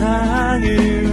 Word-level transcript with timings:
세상을 0.00 1.09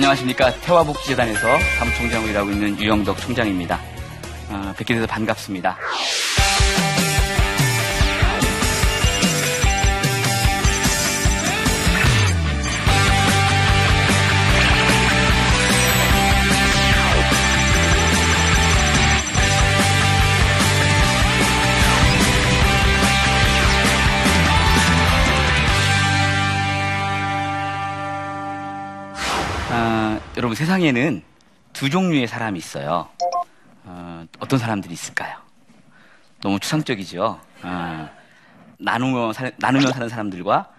안녕하십니까. 0.00 0.50
태화복지재단에서 0.60 1.58
사무총장으로 1.78 2.30
일하고 2.30 2.50
있는 2.50 2.78
유영덕 2.80 3.20
총장입니다. 3.20 3.78
어, 4.48 4.72
뵙게 4.74 4.94
돼서 4.94 5.06
반갑습니다. 5.06 5.76
여러분 30.40 30.56
세상에는 30.56 31.22
두 31.74 31.90
종류의 31.90 32.26
사람이 32.26 32.58
있어요. 32.58 33.10
어, 33.84 34.24
떤 34.48 34.58
사람들이 34.58 34.94
있을까요? 34.94 35.36
너무 36.40 36.58
추상적이죠. 36.58 37.38
어, 37.62 38.10
나누며, 38.78 39.34
사, 39.34 39.50
나누며 39.58 39.92
사는 39.92 40.08
사람들과 40.08 40.72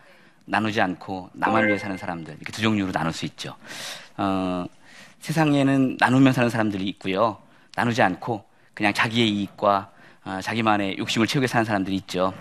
나누지 0.46 0.82
않고 0.82 1.30
나만 1.34 1.68
위해 1.68 1.78
사는 1.78 1.96
사람들 1.96 2.38
이렇게 2.38 2.52
두 2.52 2.64
종류로 2.64 2.92
나눌 2.92 3.14
수 3.14 3.26
있죠. 3.26 3.56
어, 4.18 4.66
세상에는 5.20 5.98
나누며 6.00 6.32
사는 6.32 6.50
사람들이 6.50 6.88
있고요. 6.88 7.38
나누지 7.76 8.02
않고 8.02 8.44
그냥 8.74 8.96
자기의 8.96 9.30
이익과 9.30 9.92
어, 10.26 10.40
자기만의 10.42 10.98
욕심을 10.98 11.28
채우게 11.28 11.46
사는 11.46 11.66
사람들이 11.66 11.96
있죠. 11.98 12.34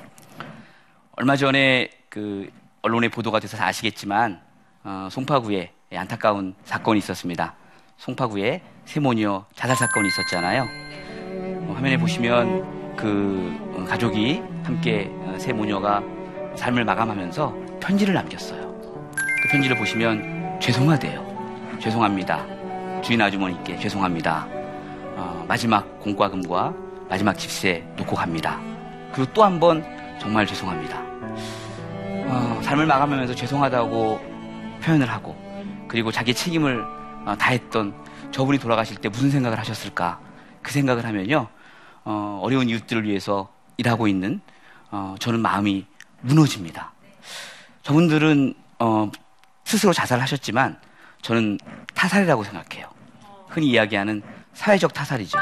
얼마 1.17 1.37
전에 1.37 1.91
그 2.09 2.51
언론에 2.81 3.09
보도가 3.11 3.41
돼서 3.41 3.63
아시겠지만 3.63 4.41
어, 4.85 5.09
송파구에 5.11 5.57
예, 5.59 5.73
안타까운 5.97 6.55
사건이 6.65 6.99
있었습니다. 6.99 7.55
송파구에 7.99 8.63
세모니어 8.85 9.47
자살 9.55 9.77
사건이 9.77 10.09
있었잖아요. 10.09 10.63
어, 11.69 11.73
화면에 11.77 11.97
보시면 11.99 12.97
그 12.97 13.57
어, 13.77 13.85
가족이 13.85 14.43
함께 14.63 15.11
어, 15.11 15.37
세모녀가 15.39 16.03
삶을 16.57 16.85
마감하면서 16.85 17.55
편지를 17.81 18.15
남겼어요. 18.15 18.61
그 19.43 19.49
편지를 19.51 19.77
보시면 19.77 20.59
죄송하대요. 20.61 21.79
죄송합니다. 21.81 22.45
주인 23.03 23.21
아주머니께 23.21 23.79
죄송합니다. 23.79 24.47
어, 25.17 25.45
마지막 25.49 25.99
공과금과 26.01 26.75
마지막 27.09 27.35
집세 27.37 27.85
놓고 27.97 28.15
갑니다. 28.15 28.61
그리고 29.13 29.33
또 29.33 29.43
한 29.43 29.59
번 29.59 29.85
정말 30.21 30.47
죄송합니다. 30.47 30.99
어, 32.29 32.61
삶을 32.63 32.87
마감하면서 32.87 33.35
죄송하다고 33.35 34.21
표현을 34.83 35.11
하고 35.11 35.35
그리고 35.91 36.13
자기 36.13 36.33
책임을 36.33 36.85
어, 37.27 37.37
다했던 37.37 37.93
저분이 38.31 38.61
돌아가실 38.61 38.99
때 38.99 39.09
무슨 39.09 39.29
생각을 39.29 39.59
하셨을까? 39.59 40.21
그 40.63 40.71
생각을 40.71 41.05
하면요, 41.05 41.49
어, 42.05 42.41
어려운 42.45 42.69
이웃들을 42.69 43.03
위해서 43.03 43.53
일하고 43.77 44.07
있는 44.07 44.41
어, 44.93 45.17
저는 45.19 45.41
마음이 45.41 45.85
무너집니다. 46.21 46.93
저분들은 47.83 48.55
어, 48.79 49.11
스스로 49.65 49.93
자살하셨지만 49.93 50.79
저는 51.23 51.59
타살이라고 51.97 52.45
생각해요. 52.45 52.87
흔히 53.49 53.71
이야기하는 53.71 54.23
사회적 54.55 54.95
타살이죠. 54.95 55.39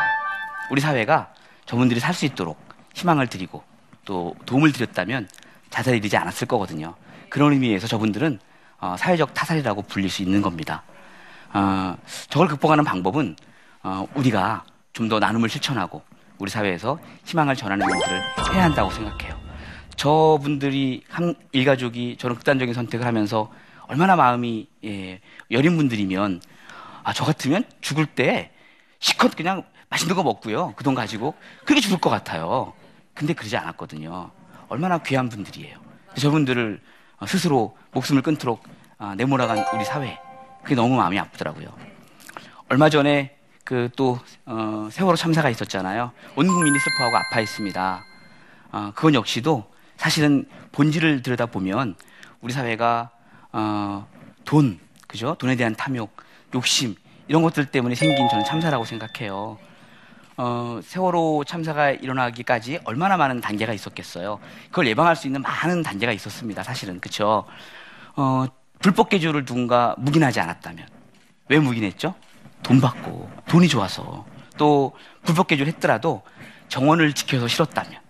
우리 0.71 0.81
사회가 0.81 1.31
저분들이 1.67 2.01
살 2.01 2.15
수 2.15 2.25
있도록 2.25 2.59
희망을 2.95 3.27
드리고 3.27 3.63
또 4.07 4.35
도움을 4.47 4.73
드렸다면 4.73 5.29
자살이 5.69 6.01
되지 6.01 6.17
않았을 6.17 6.49
거거든요. 6.49 6.95
그런 7.29 7.53
의미에서 7.53 7.87
저분들은 7.87 8.41
어, 8.81 8.97
사회적 8.99 9.35
타살이라고 9.35 9.83
불릴 9.83 10.09
수 10.11 10.23
있는 10.23 10.43
겁니다. 10.43 10.83
어, 11.53 11.97
저걸 12.29 12.49
극복하는 12.49 12.85
방법은 12.85 13.37
어, 13.83 14.07
우리가 14.15 14.65
좀 14.93 15.09
더 15.09 15.19
나눔을 15.21 15.49
실천하고 15.49 16.03
우리 16.39 16.51
사회에서 16.51 16.99
희망을 17.25 17.55
전하는 17.55 17.87
일들을 17.89 18.23
해야 18.55 18.65
한다고 18.65 18.91
생각해요. 18.91 19.39
저분들이 19.97 21.03
한 21.09 21.35
일가족이 21.53 22.17
저런 22.19 22.37
극단적인 22.37 22.75
선택을 22.75 23.07
하면서 23.07 23.51
얼마나 23.87 24.17
마음이 24.17 24.67
예, 24.85 25.21
여린 25.51 25.77
분들이면 25.77 26.41
아, 27.05 27.13
저 27.13 27.25
같으면 27.25 27.65
죽을 27.81 28.07
때 28.07 28.51
시컷 28.99 29.37
그냥 29.37 29.65
맛있는 29.89 30.15
거 30.17 30.23
먹고요. 30.23 30.75
그 30.77 30.85
돈 30.85 30.95
가지고 30.95 31.35
그렇게 31.65 31.81
죽을 31.81 31.99
것 31.99 32.11
같아요. 32.11 32.73
근데 33.15 33.33
그러지 33.35 33.57
않았거든요. 33.57 34.31
얼마나 34.69 34.99
귀한 34.99 35.29
분들이에요. 35.29 35.79
저분들을 36.17 36.81
스스로 37.27 37.77
목숨을 37.93 38.23
끊도록 38.23 38.63
아, 38.99 39.15
내몰아간 39.17 39.65
우리 39.75 39.85
사회. 39.85 40.19
그게 40.63 40.75
너무 40.75 40.97
마음이 40.97 41.19
아프더라고요. 41.19 41.69
얼마 42.69 42.91
전에 42.91 43.37
그또 43.65 44.19
어, 44.47 44.89
세월호 44.91 45.17
참사가 45.17 45.51
있었잖아요. 45.51 46.13
온 46.37 46.47
국민이 46.47 46.79
슬퍼하고 46.79 47.17
아파했습니다. 47.17 48.05
어, 48.73 48.93
그건 48.95 49.15
역시도 49.15 49.71
사실은 49.97 50.49
본질을 50.73 51.23
들여다 51.23 51.47
보면 51.47 51.95
우리 52.41 52.53
사회가 52.53 53.11
어, 53.53 54.07
돈, 54.45 54.79
그죠? 55.07 55.35
돈에 55.39 55.57
대한 55.57 55.75
탐욕, 55.75 56.15
욕심 56.55 56.95
이런 57.27 57.43
것들 57.43 57.67
때문에 57.67 57.95
생긴 57.95 58.29
저는 58.29 58.45
참사라고 58.45 58.85
생각해요. 58.85 59.59
어, 60.41 60.79
세월호 60.85 61.43
참사가 61.45 61.91
일어나기까지 61.91 62.79
얼마나 62.85 63.17
많은 63.17 63.41
단계가 63.41 63.73
있었겠어요. 63.73 64.39
그걸 64.71 64.87
예방할 64.87 65.17
수 65.17 65.27
있는 65.27 65.43
많은 65.43 65.83
단계가 65.83 66.13
있었습니다. 66.13 66.63
사실은 66.63 67.01
그렇죠. 67.01 67.45
어, 68.15 68.47
불법 68.79 69.09
개조를 69.09 69.45
누군가 69.45 69.97
묵인하지 69.99 70.39
않았다면 70.39 70.87
왜 71.49 71.59
묵인했죠? 71.59 72.15
돈 72.63 72.81
받고 72.81 73.29
돈이 73.49 73.67
좋아서 73.67 74.25
또 74.57 74.93
불법 75.25 75.49
개조를 75.49 75.73
했더라도 75.73 76.23
정원을 76.69 77.15
지켜서 77.15 77.49
실었다면 77.49 78.01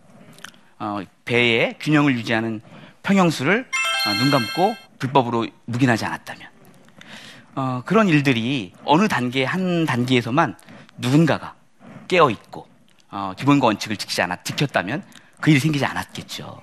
어, 0.80 1.00
배의 1.24 1.76
균형을 1.80 2.12
유지하는 2.14 2.60
평형수를 3.04 3.60
어, 4.06 4.22
눈 4.22 4.30
감고 4.30 4.76
불법으로 4.98 5.46
묵인하지 5.64 6.04
않았다면 6.04 6.48
어, 7.54 7.82
그런 7.86 8.06
일들이 8.06 8.74
어느 8.84 9.08
단계 9.08 9.44
한 9.44 9.86
단계에서만 9.86 10.58
누군가가 10.98 11.57
깨어 12.08 12.30
있고 12.30 12.66
어, 13.10 13.32
기본과 13.36 13.66
원칙을 13.68 13.96
지키지 13.96 14.22
않았 14.22 14.44
지켰다면 14.44 15.02
그 15.40 15.50
일이 15.50 15.60
생기지 15.60 15.84
않았겠죠. 15.84 16.60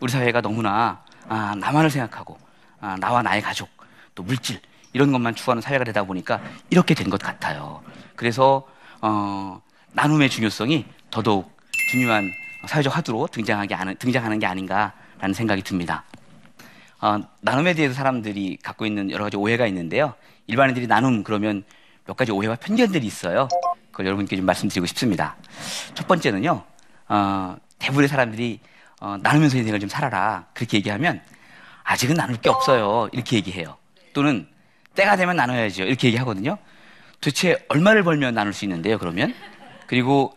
우리 0.00 0.12
사회가 0.12 0.40
너무나 0.40 1.02
아, 1.28 1.54
나만을 1.56 1.90
생각하고 1.90 2.38
아, 2.80 2.96
나와 3.00 3.22
나의 3.22 3.40
가족 3.40 3.68
또 4.14 4.22
물질 4.22 4.60
이런 4.92 5.12
것만 5.12 5.34
추구하는 5.34 5.62
사회가 5.62 5.84
되다 5.84 6.02
보니까 6.04 6.40
이렇게 6.68 6.94
된 6.94 7.08
것 7.08 7.20
같아요. 7.20 7.82
그래서 8.16 8.66
어, 9.00 9.60
나눔의 9.92 10.28
중요성이 10.28 10.84
더더욱 11.10 11.56
중요한 11.90 12.30
사회적 12.66 12.94
화두로 12.94 13.26
등장하게 13.28 13.74
하는, 13.74 13.96
등장하는 13.96 14.38
게 14.38 14.46
아닌가라는 14.46 15.32
생각이 15.34 15.62
듭니다. 15.62 16.04
어, 17.00 17.18
나눔에 17.40 17.74
대해서 17.74 17.94
사람들이 17.94 18.58
갖고 18.62 18.84
있는 18.84 19.10
여러 19.10 19.24
가지 19.24 19.36
오해가 19.36 19.66
있는데요. 19.66 20.14
일반인들이 20.46 20.86
나눔 20.86 21.22
그러면 21.24 21.64
몇 22.04 22.16
가지 22.16 22.32
오해와 22.32 22.56
편견들이 22.56 23.06
있어요. 23.06 23.48
그걸 24.00 24.06
여러분께 24.06 24.36
좀 24.36 24.46
말씀드리고 24.46 24.86
싶습니다. 24.86 25.36
첫 25.94 26.08
번째는요, 26.08 26.62
어, 27.08 27.56
대부분의 27.78 28.08
사람들이 28.08 28.60
어, 29.00 29.16
나누면서 29.20 29.58
인생을 29.58 29.80
좀 29.80 29.88
살아라. 29.88 30.46
그렇게 30.54 30.78
얘기하면 30.78 31.20
아직은 31.84 32.16
나눌 32.16 32.36
게 32.36 32.48
없어요. 32.48 33.08
이렇게 33.12 33.36
얘기해요. 33.36 33.76
또는 34.12 34.46
때가 34.94 35.16
되면 35.16 35.36
나눠야죠. 35.36 35.84
이렇게 35.84 36.08
얘기하거든요. 36.08 36.58
도대체 37.20 37.58
얼마를 37.68 38.02
벌면 38.02 38.34
나눌 38.34 38.52
수 38.52 38.64
있는데요, 38.64 38.98
그러면? 38.98 39.34
그리고 39.86 40.34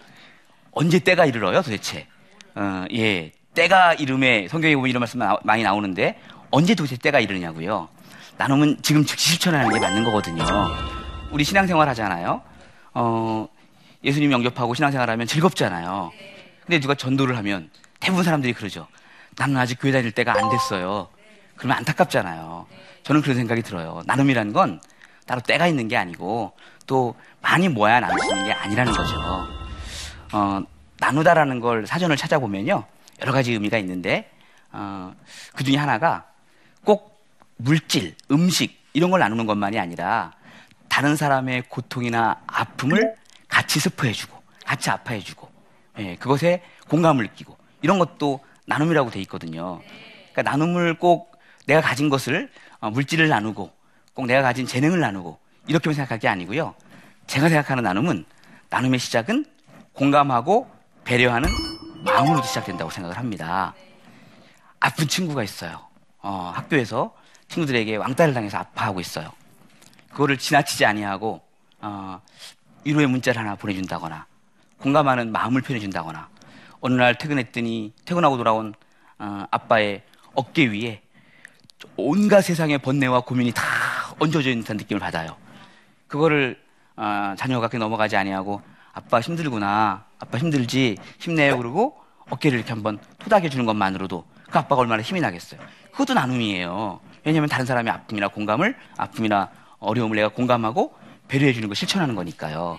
언제 0.71 1.00
때가 1.00 1.25
이르러요, 1.25 1.62
도대체? 1.62 2.07
어, 2.56 2.86
예. 2.94 3.31
때가 3.54 3.94
이름에 3.94 4.48
성경에 4.50 4.75
보면 4.75 4.89
이런 4.89 5.00
말씀 5.00 5.21
많이 5.44 5.63
나오는데 5.63 6.19
언제 6.50 6.75
도대체 6.75 6.98
때가 6.98 7.19
이르냐고요. 7.19 7.88
나눔은 8.38 8.80
지금 8.81 9.06
즉시 9.06 9.31
실천하는 9.31 9.71
게 9.71 9.80
맞는 9.80 10.04
거거든요. 10.06 10.44
우리 11.31 11.44
신앙생활 11.44 11.88
하잖아요. 11.89 12.42
어, 12.95 13.48
예수님 14.03 14.31
영접하고 14.31 14.73
신앙생활 14.73 15.09
하면 15.09 15.27
즐겁잖아요. 15.27 16.11
근데 16.65 16.79
누가 16.79 16.95
전도를 16.95 17.38
하면 17.38 17.69
대부분 18.00 18.23
사람들이 18.23 18.53
그러죠. 18.53 18.88
나는 19.38 19.57
아직 19.57 19.79
교회 19.79 19.91
다닐 19.91 20.11
때가 20.11 20.33
안 20.38 20.50
됐어요. 20.50 21.07
그러면 21.55 21.77
안타깝잖아요. 21.77 22.67
저는 23.03 23.21
그런 23.21 23.35
생각이 23.35 23.61
들어요. 23.61 24.01
나눔이라는 24.05 24.53
건 24.53 24.81
따로 25.25 25.41
때가 25.41 25.67
있는 25.67 25.88
게 25.88 25.97
아니고 25.97 26.53
또 26.85 27.15
많이 27.41 27.69
모아야 27.69 28.00
있는 28.00 28.45
게 28.45 28.51
아니라는 28.51 28.94
거죠. 28.94 29.15
어, 30.33 30.61
나누다라는 30.99 31.59
걸 31.59 31.88
사전을 31.88 32.17
찾아보면요. 32.17 32.83
여러 33.21 33.31
가지 33.31 33.53
의미가 33.53 33.77
있는데 33.79 34.29
어, 34.71 35.13
그 35.56 35.63
중에 35.63 35.77
하나가 35.77 36.25
꼭 36.83 37.23
물질, 37.57 38.15
음식 38.31 38.83
이런 38.94 39.11
걸 39.11 39.19
나누는 39.19 39.45
것만이 39.45 39.79
아니라 39.79 40.33
다른 40.89 41.15
사람의 41.15 41.63
고통이나 41.69 42.41
아픔을 42.45 43.15
같이 43.53 43.79
스포해주고 43.79 44.35
같이 44.65 44.89
아파해주고 44.89 45.47
예, 46.00 46.15
그것에 46.15 46.63
공감을 46.89 47.23
느끼고 47.25 47.55
이런 47.83 48.00
것도 48.00 48.44
나눔이라고 48.65 49.11
돼 49.11 49.21
있거든요. 49.21 49.79
그러니까 50.31 50.41
나눔을 50.41 50.97
꼭 50.97 51.39
내가 51.67 51.79
가진 51.79 52.09
것을 52.09 52.50
어, 52.79 52.89
물질을 52.89 53.27
나누고 53.27 53.71
꼭 54.15 54.25
내가 54.25 54.41
가진 54.41 54.65
재능을 54.65 55.00
나누고 55.00 55.38
이렇게만 55.67 55.94
생각할 55.94 56.17
게 56.17 56.27
아니고요. 56.27 56.73
제가 57.27 57.47
생각하는 57.47 57.83
나눔은 57.83 58.25
나눔의 58.71 58.97
시작은 58.97 59.45
공감하고 59.94 60.69
배려하는 61.03 61.47
마음으로도 62.03 62.47
시작된다고 62.47 62.89
생각을 62.89 63.17
합니다. 63.17 63.75
아픈 64.79 65.07
친구가 65.07 65.44
있어요. 65.44 65.88
어, 66.23 66.51
학교에서 66.56 67.15
친구들에게 67.49 67.97
왕따를 67.97 68.33
당해서 68.33 68.57
아파하고 68.57 68.99
있어요. 68.99 69.31
그거를 70.09 70.39
지나치지 70.39 70.85
아니하고 70.85 71.41
어, 71.81 72.19
위로의 72.83 73.07
문자를 73.07 73.41
하나 73.41 73.56
보내준다거나 73.56 74.25
공감하는 74.77 75.31
마음을 75.31 75.62
표현해준다거나 75.62 76.30
어느 76.81 76.94
날 76.95 77.18
퇴근했더니 77.18 77.94
퇴근하고 78.06 78.38
돌아온 78.38 78.74
어, 79.19 79.45
아빠의 79.51 80.03
어깨 80.33 80.65
위에 80.65 81.01
온갖 81.95 82.41
세상의 82.41 82.80
번뇌와 82.80 83.21
고민이 83.21 83.51
다 83.53 83.63
얹어져 84.19 84.50
있는 84.50 84.63
듯한 84.63 84.77
느낌을 84.77 85.00
받아요. 85.00 85.35
그거를 86.07 86.62
어, 86.95 87.33
자녀가 87.38 87.62
그렇게 87.62 87.77
넘어가지 87.77 88.18
아니하고 88.18 88.62
아빠 88.91 89.19
힘들구나 89.19 90.06
아빠 90.19 90.38
힘들지 90.38 90.97
힘내요 91.19 91.57
그러고 91.57 91.97
어깨를 92.30 92.59
이렇게 92.59 92.71
한번 92.71 93.00
토닥여 93.19 93.50
주는 93.50 93.65
것만으로도 93.65 94.25
그 94.50 94.59
아빠가 94.59 94.81
얼마나 94.81 95.01
힘이 95.01 95.21
나겠어요. 95.21 95.59
그것도 95.91 96.13
나눔이에요. 96.13 97.00
왜냐하면 97.24 97.50
다른 97.50 97.65
사람의 97.65 97.91
아픔이나 97.91 98.27
공감을 98.27 98.75
아픔이나 98.97 99.50
어려움을 99.80 100.15
내가 100.15 100.30
공감하고 100.30 100.94
배려해 101.33 101.51
주는 101.51 101.68
걸 101.68 101.75
실천하는 101.75 102.13
거니까요. 102.13 102.77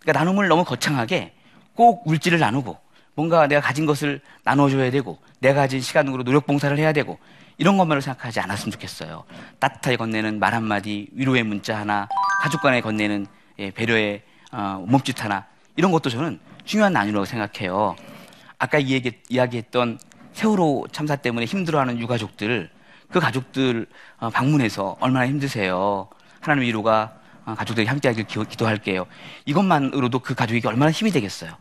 그러니까 0.00 0.18
나눔을 0.18 0.48
너무 0.48 0.64
거창하게 0.64 1.32
꼭 1.74 2.02
물질을 2.08 2.40
나누고 2.40 2.76
뭔가 3.14 3.46
내가 3.46 3.60
가진 3.60 3.86
것을 3.86 4.20
나눠줘야 4.42 4.90
되고 4.90 5.18
내가 5.38 5.60
가진 5.60 5.80
시간으로 5.80 6.24
노력 6.24 6.44
봉사를 6.44 6.76
해야 6.76 6.92
되고 6.92 7.20
이런 7.56 7.78
것만을 7.78 8.02
생각하지 8.02 8.40
않았으면 8.40 8.72
좋겠어요. 8.72 9.22
따뜻하게 9.60 9.96
건네는 9.96 10.40
말 10.40 10.54
한마디, 10.54 11.06
위로의 11.12 11.44
문자 11.44 11.78
하나, 11.78 12.08
가족 12.42 12.62
간에 12.62 12.80
건네는 12.80 13.26
예, 13.60 13.70
배려의 13.70 14.22
어, 14.50 14.84
몸짓 14.88 15.22
하나 15.22 15.46
이런 15.76 15.92
것도 15.92 16.10
저는 16.10 16.40
중요한 16.64 16.92
나눔이라고 16.92 17.24
생각해요. 17.24 17.94
아까 18.58 18.78
이야기, 18.78 19.12
이야기했던 19.28 20.00
세월호 20.32 20.88
참사 20.90 21.14
때문에 21.14 21.46
힘들어하는 21.46 22.00
유가족들 22.00 22.70
그 23.12 23.20
가족들 23.20 23.86
어, 24.18 24.30
방문해서 24.30 24.96
얼마나 24.98 25.28
힘드세요. 25.28 26.08
하나님 26.40 26.64
위로가 26.64 27.12
어, 27.12 27.23
가족들이 27.44 27.86
함께하길 27.86 28.26
기도할게요. 28.26 29.06
이것만으로도 29.44 30.20
그 30.20 30.34
가족에게 30.34 30.66
얼마나 30.68 30.90
힘이 30.90 31.10
되겠어요. 31.10 31.52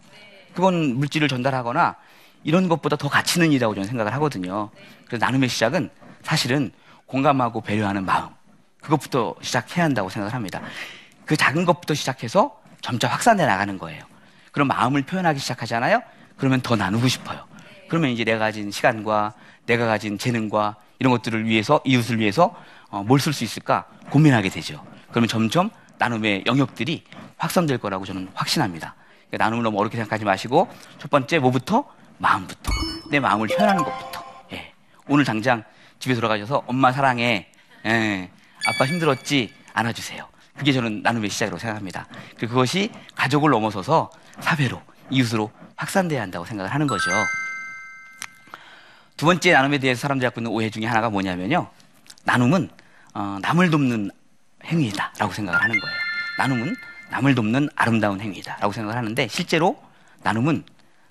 그건 0.53 0.95
물질을 0.95 1.27
전달하거나 1.27 1.95
이런 2.43 2.69
것보다 2.69 2.95
더 2.95 3.09
가치 3.09 3.39
있는 3.39 3.51
일이라고 3.51 3.73
저는 3.73 3.87
생각을 3.87 4.13
하거든요. 4.13 4.69
그래서 5.07 5.25
나눔의 5.25 5.49
시작은 5.49 5.89
사실은 6.21 6.71
공감하고 7.05 7.61
배려하는 7.61 8.05
마음. 8.05 8.29
그것부터 8.81 9.35
시작해야 9.41 9.85
한다고 9.85 10.09
생각을 10.09 10.33
합니다. 10.33 10.61
그 11.25 11.37
작은 11.37 11.65
것부터 11.65 11.93
시작해서 11.93 12.59
점차 12.81 13.07
확산해 13.07 13.45
나가는 13.45 13.77
거예요. 13.77 14.03
그럼 14.51 14.67
마음을 14.67 15.03
표현하기 15.03 15.39
시작하잖아요? 15.39 16.01
그러면 16.37 16.61
더 16.61 16.75
나누고 16.75 17.07
싶어요. 17.07 17.45
그러면 17.87 18.09
이제 18.09 18.23
내가 18.23 18.39
가진 18.39 18.71
시간과 18.71 19.33
내가 19.65 19.85
가진 19.85 20.17
재능과 20.17 20.75
이런 20.99 21.11
것들을 21.11 21.45
위해서, 21.45 21.79
이웃을 21.85 22.19
위해서 22.19 22.55
어, 22.89 23.03
뭘쓸 23.03 23.33
수 23.33 23.43
있을까 23.43 23.85
고민하게 24.09 24.49
되죠. 24.49 24.83
그러면 25.13 25.27
점점 25.29 25.69
나눔의 25.99 26.43
영역들이 26.45 27.03
확산될 27.37 27.77
거라고 27.77 28.03
저는 28.03 28.29
확신합니다. 28.33 28.95
그러니까 29.29 29.45
나눔을 29.45 29.63
너무 29.63 29.79
어렵게 29.79 29.95
생각하지 29.97 30.25
마시고 30.25 30.67
첫 30.99 31.09
번째 31.09 31.39
뭐부터? 31.39 31.85
마음부터. 32.17 32.71
내 33.09 33.19
마음을 33.19 33.47
표현하는 33.47 33.83
것부터. 33.83 34.23
예. 34.53 34.73
오늘 35.07 35.23
당장 35.23 35.63
집에 35.99 36.15
돌아가셔서 36.15 36.63
엄마 36.67 36.91
사랑해. 36.91 37.47
예. 37.85 38.29
아빠 38.67 38.85
힘들었지? 38.85 39.53
안아주세요. 39.73 40.27
그게 40.57 40.71
저는 40.71 41.01
나눔의 41.03 41.29
시작이라고 41.29 41.59
생각합니다. 41.59 42.07
그것이 42.39 42.91
가족을 43.15 43.49
넘어서서 43.51 44.11
사회로, 44.39 44.81
이웃으로 45.09 45.51
확산돼야 45.75 46.21
한다고 46.21 46.45
생각을 46.45 46.73
하는 46.73 46.87
거죠. 46.87 47.11
두 49.17 49.25
번째 49.25 49.51
나눔에 49.51 49.77
대해서 49.77 50.01
사람들이 50.01 50.25
갖고 50.25 50.41
있는 50.41 50.51
오해 50.51 50.69
중에 50.69 50.85
하나가 50.85 51.09
뭐냐면요. 51.09 51.69
나눔은 52.23 52.69
어, 53.15 53.37
남을 53.41 53.69
돕는 53.69 54.11
행위다라고 54.65 55.33
생각을 55.33 55.61
하는 55.61 55.79
거예요. 55.79 55.97
나눔은 56.37 56.75
남을 57.09 57.35
돕는 57.35 57.69
아름다운 57.75 58.19
행위다라고 58.21 58.71
생각을 58.71 58.97
하는데 58.97 59.27
실제로 59.27 59.81
나눔은 60.23 60.63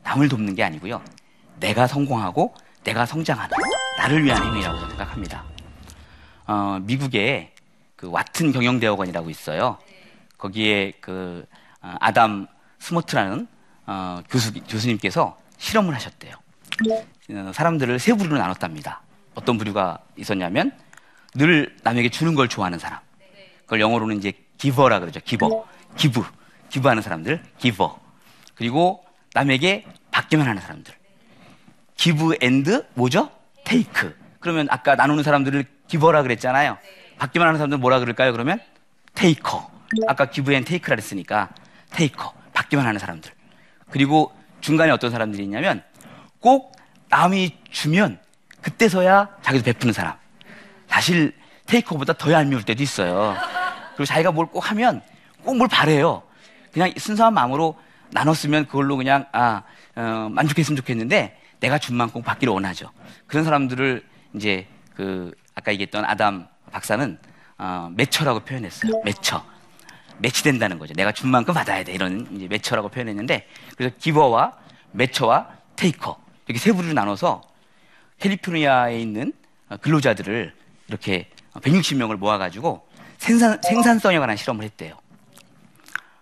남을 0.02 0.28
돕는 0.28 0.54
게 0.54 0.64
아니고요. 0.64 1.02
내가 1.60 1.86
성공하고 1.86 2.54
내가 2.82 3.06
성장하는 3.06 3.56
나를 3.98 4.24
위한 4.24 4.42
행위라고 4.42 4.88
생각합니다. 4.88 5.44
어, 6.46 6.78
미국에 6.82 7.54
그 7.94 8.10
와튼 8.10 8.50
경영대학원이라고 8.52 9.30
있어요. 9.30 9.78
거기에 10.38 10.94
그 11.00 11.46
어, 11.80 11.94
아담 12.00 12.48
스모트라는 12.80 13.46
어, 13.86 14.22
교수 14.28 14.52
교수님께서 14.52 15.38
실험을 15.58 15.94
하셨대요. 15.94 16.34
어, 17.30 17.52
사람들을 17.52 17.98
세 18.00 18.12
부류로 18.14 18.38
나눴답니다. 18.38 19.02
어떤 19.34 19.56
부류가 19.56 19.98
있었냐면 20.16 20.72
늘 21.34 21.76
남에게 21.84 22.08
주는 22.08 22.34
걸 22.34 22.48
좋아하는 22.48 22.78
사람. 22.78 22.98
그걸 23.72 23.80
영어로는 23.80 24.18
이제 24.18 24.34
기버라 24.58 25.00
그러죠. 25.00 25.18
기버. 25.24 25.64
기부. 25.96 26.22
기부하는 26.68 27.02
사람들. 27.02 27.42
기버. 27.56 27.98
그리고 28.54 29.02
남에게 29.32 29.86
받기만 30.10 30.46
하는 30.46 30.60
사람들. 30.60 30.92
Give 31.96 32.36
and 32.42 32.88
뭐죠? 32.92 33.30
Take. 33.64 34.14
그러면 34.40 34.66
아까 34.68 34.94
나누는 34.94 35.24
사람들을 35.24 35.64
giver라 35.88 36.20
그랬잖아요. 36.22 36.76
받기만 37.16 37.48
하는 37.48 37.56
사람들 37.56 37.78
뭐라 37.78 37.98
그럴까요? 38.00 38.32
그러면 38.32 38.60
taker. 39.14 39.70
아까 40.06 40.26
give 40.26 40.52
and 40.52 40.64
take라 40.64 40.96
그랬으니까 40.96 41.48
taker. 41.92 42.34
받기만 42.52 42.84
하는 42.84 42.98
사람들. 42.98 43.32
그리고 43.88 44.36
중간에 44.60 44.92
어떤 44.92 45.10
사람들이 45.10 45.42
있냐면 45.44 45.82
꼭 46.40 46.76
남이 47.08 47.56
주면 47.70 48.18
그때서야 48.60 49.30
자기도 49.40 49.64
베푸는 49.64 49.94
사람. 49.94 50.14
사실 50.88 51.32
taker보다 51.64 52.12
더 52.12 52.30
얄미울 52.30 52.64
때도 52.64 52.82
있어요. 52.82 53.34
그리고 54.02 54.06
자기가 54.06 54.32
뭘 54.32 54.46
꼭 54.48 54.70
하면 54.70 55.00
꼭 55.44 55.56
뭘 55.56 55.68
바래요. 55.68 56.22
그냥 56.72 56.92
순수한 56.96 57.34
마음으로 57.34 57.78
나눴으면 58.10 58.66
그걸로 58.66 58.96
그냥 58.96 59.26
아 59.32 59.62
어, 59.94 60.28
만족했으면 60.30 60.76
좋겠는데 60.76 61.38
내가 61.60 61.78
준 61.78 61.96
만큼 61.96 62.22
받기를 62.22 62.52
원하죠. 62.52 62.90
그런 63.26 63.44
사람들을 63.44 64.04
이제 64.34 64.66
그 64.96 65.32
아까 65.54 65.72
얘기했던 65.72 66.04
아담 66.04 66.48
박사는 66.72 67.18
어, 67.58 67.90
매처라고 67.94 68.40
표현했어요. 68.40 68.92
매처. 69.04 69.44
매치된다는 70.18 70.78
거죠. 70.78 70.94
내가 70.94 71.12
준 71.12 71.30
만큼 71.30 71.54
받아야 71.54 71.84
돼. 71.84 71.92
이런 71.92 72.26
이제 72.36 72.48
매처라고 72.48 72.88
표현했는데 72.88 73.46
그래서 73.76 73.94
기버와 73.98 74.52
매처와 74.92 75.48
테이커 75.76 76.18
이렇게 76.46 76.58
세 76.58 76.72
부류로 76.72 76.94
나눠서 76.94 77.42
캘리포니아에 78.20 78.98
있는 79.00 79.32
근로자들을 79.80 80.54
이렇게 80.88 81.28
160명을 81.54 82.16
모아가지고 82.16 82.86
생산, 83.22 83.56
생산성에 83.62 84.18
관한 84.18 84.36
실험을 84.36 84.64
했대요. 84.64 84.96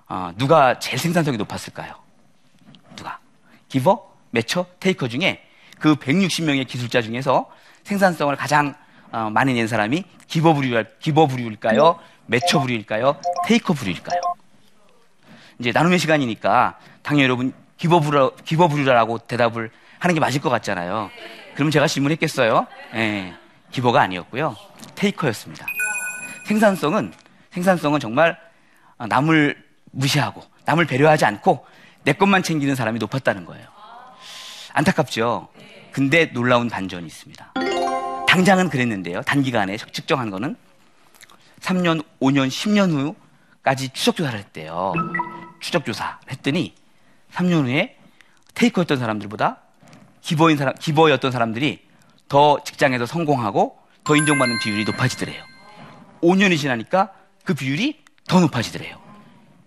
어, 0.06 0.32
누가 0.36 0.78
제일 0.78 0.98
생산성이 0.98 1.38
높았을까요? 1.38 1.94
누가? 2.94 3.18
기버, 3.70 4.06
매처, 4.30 4.66
테이커 4.80 5.08
중에 5.08 5.42
그 5.78 5.94
160명의 5.94 6.66
기술자 6.66 7.00
중에서 7.00 7.50
생산성을 7.84 8.36
가장 8.36 8.74
어, 9.12 9.30
많이 9.30 9.54
낸 9.54 9.66
사람이 9.66 10.04
기버 10.26 10.52
부류, 10.52 10.84
기버 10.98 11.26
부류일까요? 11.26 11.98
매처 12.26 12.60
부류일까요? 12.60 13.18
테이커 13.46 13.72
부류일까요? 13.72 14.20
이제 15.58 15.72
나눔의 15.72 15.98
시간이니까 15.98 16.78
당연히 17.02 17.24
여러분 17.24 17.54
기버 17.78 18.00
부류, 18.00 18.32
기버 18.44 18.68
부류라고 18.68 19.20
대답을 19.20 19.70
하는 19.98 20.14
게 20.14 20.20
맞을 20.20 20.42
것 20.42 20.50
같잖아요. 20.50 21.10
그럼 21.54 21.70
제가 21.70 21.86
질문했겠어요? 21.86 22.66
예. 22.94 23.34
기버가 23.70 24.02
아니었고요. 24.02 24.54
테이커였습니다. 24.96 25.64
생산성은 26.50 27.12
생산성은 27.52 28.00
정말 28.00 28.36
어, 28.98 29.06
남을 29.06 29.56
무시하고 29.92 30.42
남을 30.64 30.86
배려하지 30.86 31.24
않고 31.24 31.64
내 32.02 32.12
것만 32.12 32.42
챙기는 32.42 32.74
사람이 32.74 32.98
높았다는 32.98 33.44
거예요. 33.44 33.68
안타깝죠. 34.72 35.48
근데 35.92 36.32
놀라운 36.32 36.68
반전이 36.68 37.06
있습니다. 37.06 37.54
당장은 38.26 38.68
그랬는데요. 38.68 39.22
단기간에 39.22 39.76
측정한 39.76 40.30
거는 40.30 40.56
3년, 41.60 42.04
5년, 42.20 42.48
10년 42.48 42.90
후까지 42.90 43.90
추적 43.90 44.16
조사를 44.16 44.36
했대요. 44.36 44.92
추적 45.60 45.84
조사를 45.84 46.12
했더니 46.32 46.74
3년 47.32 47.66
후에 47.66 47.96
테이커였던 48.54 48.98
사람들보다 48.98 49.58
기버인 50.20 50.56
사람, 50.56 50.74
기버였던 50.74 51.30
사람들이 51.30 51.86
더 52.28 52.62
직장에서 52.64 53.06
성공하고 53.06 53.78
더 54.02 54.16
인정받는 54.16 54.58
비율이 54.58 54.84
높아지더래요. 54.84 55.49
5년이 56.22 56.58
지나니까 56.58 57.12
그 57.44 57.54
비율이 57.54 58.04
더 58.28 58.40
높아지더래요. 58.40 58.98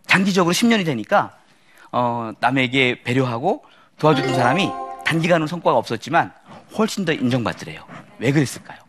장기적으로 0.07 0.53
10년이 0.53 0.85
되니까 0.85 1.35
어, 1.91 2.31
남에게 2.39 3.03
배려하고 3.03 3.63
도와줬던 3.97 4.35
사람이 4.35 4.69
단기간으로 5.05 5.47
성과가 5.47 5.77
없었지만 5.77 6.33
훨씬 6.77 7.05
더 7.05 7.13
인정받더래요. 7.13 7.85
왜 8.19 8.31
그랬을까요? 8.31 8.79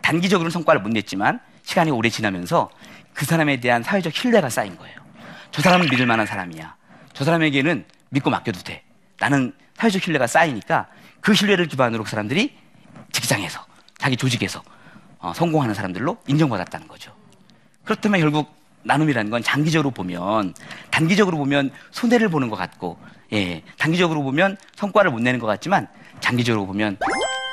단기적으로는 0.00 0.50
성과를 0.50 0.80
못 0.80 0.88
냈지만 0.90 1.40
시간이 1.64 1.90
오래 1.90 2.08
지나면서 2.08 2.70
그 3.12 3.24
사람에 3.24 3.60
대한 3.60 3.82
사회적 3.82 4.14
신뢰가 4.14 4.48
쌓인 4.48 4.76
거예요. 4.76 4.96
저 5.50 5.62
사람은 5.62 5.88
믿을 5.90 6.06
만한 6.06 6.26
사람이야. 6.26 6.76
저 7.12 7.24
사람에게는 7.24 7.84
믿고 8.10 8.30
맡겨도 8.30 8.60
돼. 8.60 8.84
나는 9.18 9.52
사회적 9.76 10.02
신뢰가 10.02 10.26
쌓이니까 10.26 10.86
그 11.20 11.34
신뢰를 11.34 11.66
기반으로 11.66 12.04
그 12.04 12.10
사람들이 12.10 12.56
직장에서 13.12 13.64
자기 13.98 14.16
조직에서 14.16 14.62
어, 15.18 15.32
성공하는 15.34 15.74
사람들로 15.74 16.18
인정받았다는 16.26 16.88
거죠. 16.88 17.12
그렇다면 17.84 18.20
결국 18.20 18.54
나눔이라는 18.82 19.30
건 19.30 19.42
장기적으로 19.42 19.90
보면 19.90 20.54
단기적으로 20.90 21.36
보면 21.38 21.70
손해를 21.90 22.28
보는 22.28 22.48
것 22.48 22.56
같고 22.56 22.98
예 23.32 23.62
단기적으로 23.78 24.22
보면 24.22 24.56
성과를 24.76 25.10
못 25.10 25.20
내는 25.20 25.40
것 25.40 25.46
같지만 25.46 25.88
장기적으로 26.20 26.66
보면 26.66 26.96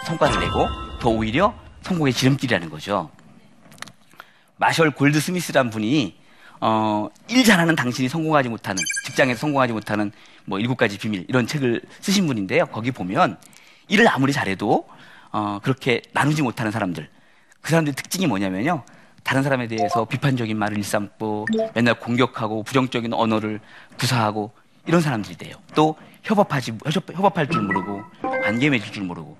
성과를 0.06 0.40
내고 0.40 0.68
더 1.00 1.10
오히려 1.10 1.56
성공의 1.82 2.14
지름길이라는 2.14 2.70
거죠. 2.70 3.10
마셜 4.58 4.92
골드 4.92 5.20
스미스란 5.20 5.70
분이 5.70 6.16
어, 6.62 7.10
일 7.28 7.44
잘하는 7.44 7.76
당신이 7.76 8.08
성공하지 8.08 8.50
못하는 8.50 8.82
직장에서 9.06 9.40
성공하지 9.40 9.74
못하는 9.74 10.12
뭐 10.46 10.60
일곱 10.60 10.78
가지 10.78 10.98
비밀 10.98 11.26
이런 11.28 11.48
책을 11.48 11.82
쓰신 12.00 12.28
분인데요. 12.28 12.68
거기 12.68 12.92
보면 12.92 13.38
일을 13.88 14.08
아무리 14.08 14.32
잘해도 14.32 14.88
어, 15.32 15.60
그렇게 15.64 16.02
나누지 16.14 16.42
못하는 16.42 16.72
사람들 16.72 17.10
그 17.64 17.70
사람들의 17.72 17.96
특징이 17.96 18.28
뭐냐면요. 18.28 18.84
다른 19.24 19.42
사람에 19.42 19.68
대해서 19.68 20.04
비판적인 20.06 20.56
말을 20.60 20.78
일삼고 20.78 21.48
맨날 21.74 21.98
공격하고 21.98 22.62
부정적인 22.64 23.14
언어를 23.14 23.62
구사하고 23.98 24.52
이런 24.86 25.00
사람들이 25.00 25.38
돼요. 25.38 25.56
또 25.74 25.96
협업하지 26.24 26.74
협업, 26.92 27.38
할 27.38 27.48
줄 27.48 27.62
모르고 27.62 28.04
관계 28.44 28.70
맺을 28.70 28.92
줄 28.92 29.04
모르고 29.04 29.38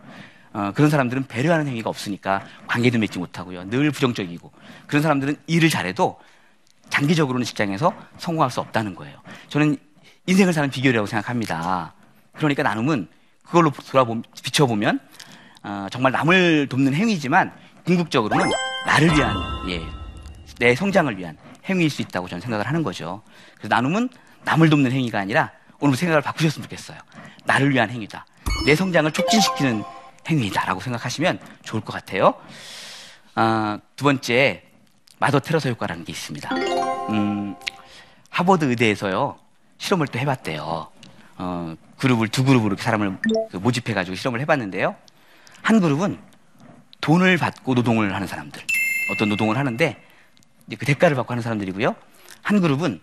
어, 0.54 0.72
그런 0.74 0.90
사람들은 0.90 1.26
배려하는 1.28 1.68
행위가 1.68 1.90
없으니까 1.90 2.46
관계도 2.68 2.98
맺지 3.00 3.20
못하고요. 3.20 3.70
늘 3.70 3.92
부정적이고 3.92 4.52
그런 4.88 5.02
사람들은 5.02 5.36
일을 5.48 5.70
잘해도 5.70 6.18
장기적으로는 6.90 7.44
직장에서 7.44 7.94
성공할 8.20 8.52
수 8.52 8.62
없다는 8.62 8.96
거예요. 8.96 9.18
저는 9.50 9.76
인생을 10.28 10.54
사는 10.54 10.70
비결이라고 10.70 11.08
생각합니다. 11.08 11.94
그러니까 12.38 12.64
나눔은 12.64 13.10
그걸로 13.44 13.70
돌아보 13.72 14.22
비춰보면 14.44 15.02
어, 15.64 15.88
정말 15.92 16.14
남을 16.14 16.68
돕는 16.70 16.94
행위지만 16.94 17.52
궁극적으로는 17.86 18.50
나를 18.86 19.10
위한 19.16 19.36
예, 19.70 19.82
내 20.60 20.76
성장을 20.76 21.18
위한 21.18 21.38
행위일 21.66 21.90
수 21.90 22.02
있다고 22.02 22.28
저는 22.28 22.42
생각을 22.42 22.68
하는 22.68 22.84
거죠. 22.84 23.22
그래서 23.58 23.74
나눔은 23.76 24.10
남을 24.44 24.70
돕는 24.70 24.92
행위가 24.92 25.20
아니라 25.20 25.52
오늘 25.80 25.96
생각을 25.96 26.22
바꾸셨으면 26.22 26.64
좋겠어요. 26.64 26.98
나를 27.46 27.72
위한 27.72 27.90
행위다. 27.90 28.26
내 28.66 28.76
성장을 28.76 29.12
촉진시키는 29.12 29.84
행위다라고 30.28 30.80
생각하시면 30.80 31.40
좋을 31.64 31.82
것 31.82 31.94
같아요. 31.94 32.34
아, 33.36 33.80
두 33.96 34.06
번째 34.06 34.64
마더 35.20 35.40
테러서 35.40 35.70
효과라는 35.70 36.06
게 36.06 36.12
있습니다. 36.12 36.50
음, 37.10 37.56
하버드 38.30 38.66
의대에서요 38.66 39.38
실험을 39.78 40.08
또 40.08 40.20
해봤대요. 40.20 40.88
어, 41.38 41.76
그룹을 41.98 42.28
두 42.30 42.44
그룹으로 42.44 42.78
사람을 42.78 43.18
그 43.52 43.58
모집해가지고 43.58 44.16
실험을 44.16 44.40
해봤는데요. 44.42 44.96
한 45.62 45.80
그룹은 45.80 46.20
돈을 47.04 47.38
받고 47.38 47.74
노동을 47.74 48.16
하는 48.16 48.28
사람들, 48.28 48.64
어떤 49.12 49.28
노동을 49.28 49.58
하는데 49.58 50.02
그 50.80 50.86
대가를 50.86 51.18
받고 51.18 51.34
하는 51.34 51.44
사람들이고요. 51.44 51.94
한 52.42 52.62
그룹은 52.62 53.02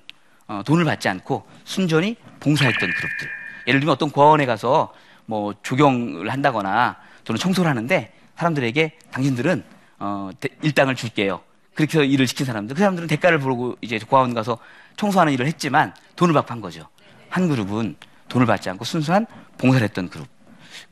어, 0.49 0.62
돈을 0.64 0.87
받지 0.87 1.11
않고 1.11 1.47
순전히 1.64 2.16
봉사했던 2.40 2.80
그룹들. 2.80 3.28
예를 3.66 3.80
들면 3.80 3.92
어떤 3.92 4.11
고아원에 4.11 4.47
가서 4.47 4.95
뭐 5.26 5.54
조경을 5.62 6.30
한다거나 6.30 6.97
또는 7.25 7.38
청소를 7.38 7.69
하는데 7.69 8.12
사람들에게 8.37 8.99
당신들은 9.11 9.64
어, 9.99 10.30
일당을 10.62 10.97
줄게요. 10.97 11.42
그렇게 11.75 11.99
해서 11.99 12.04
일을 12.04 12.26
시킨 12.26 12.47
사람들. 12.47 12.75
그 12.75 12.80
사람들은 12.80 13.07
대가를 13.07 13.38
부르고 13.38 13.76
이제 13.83 13.99
고아원 13.99 14.33
가서 14.33 14.57
청소하는 14.97 15.35
일을 15.35 15.47
했지만 15.47 15.95
돈을 16.16 16.33
받고 16.33 16.50
한 16.50 16.62
거죠. 16.62 16.88
한 17.28 17.49
그룹은 17.49 17.97
돈을 18.30 18.47
받지 18.47 18.71
않고 18.71 18.83
순수한 18.87 19.26
봉사를 19.59 19.85
했던 19.85 20.09
그룹. 20.09 20.26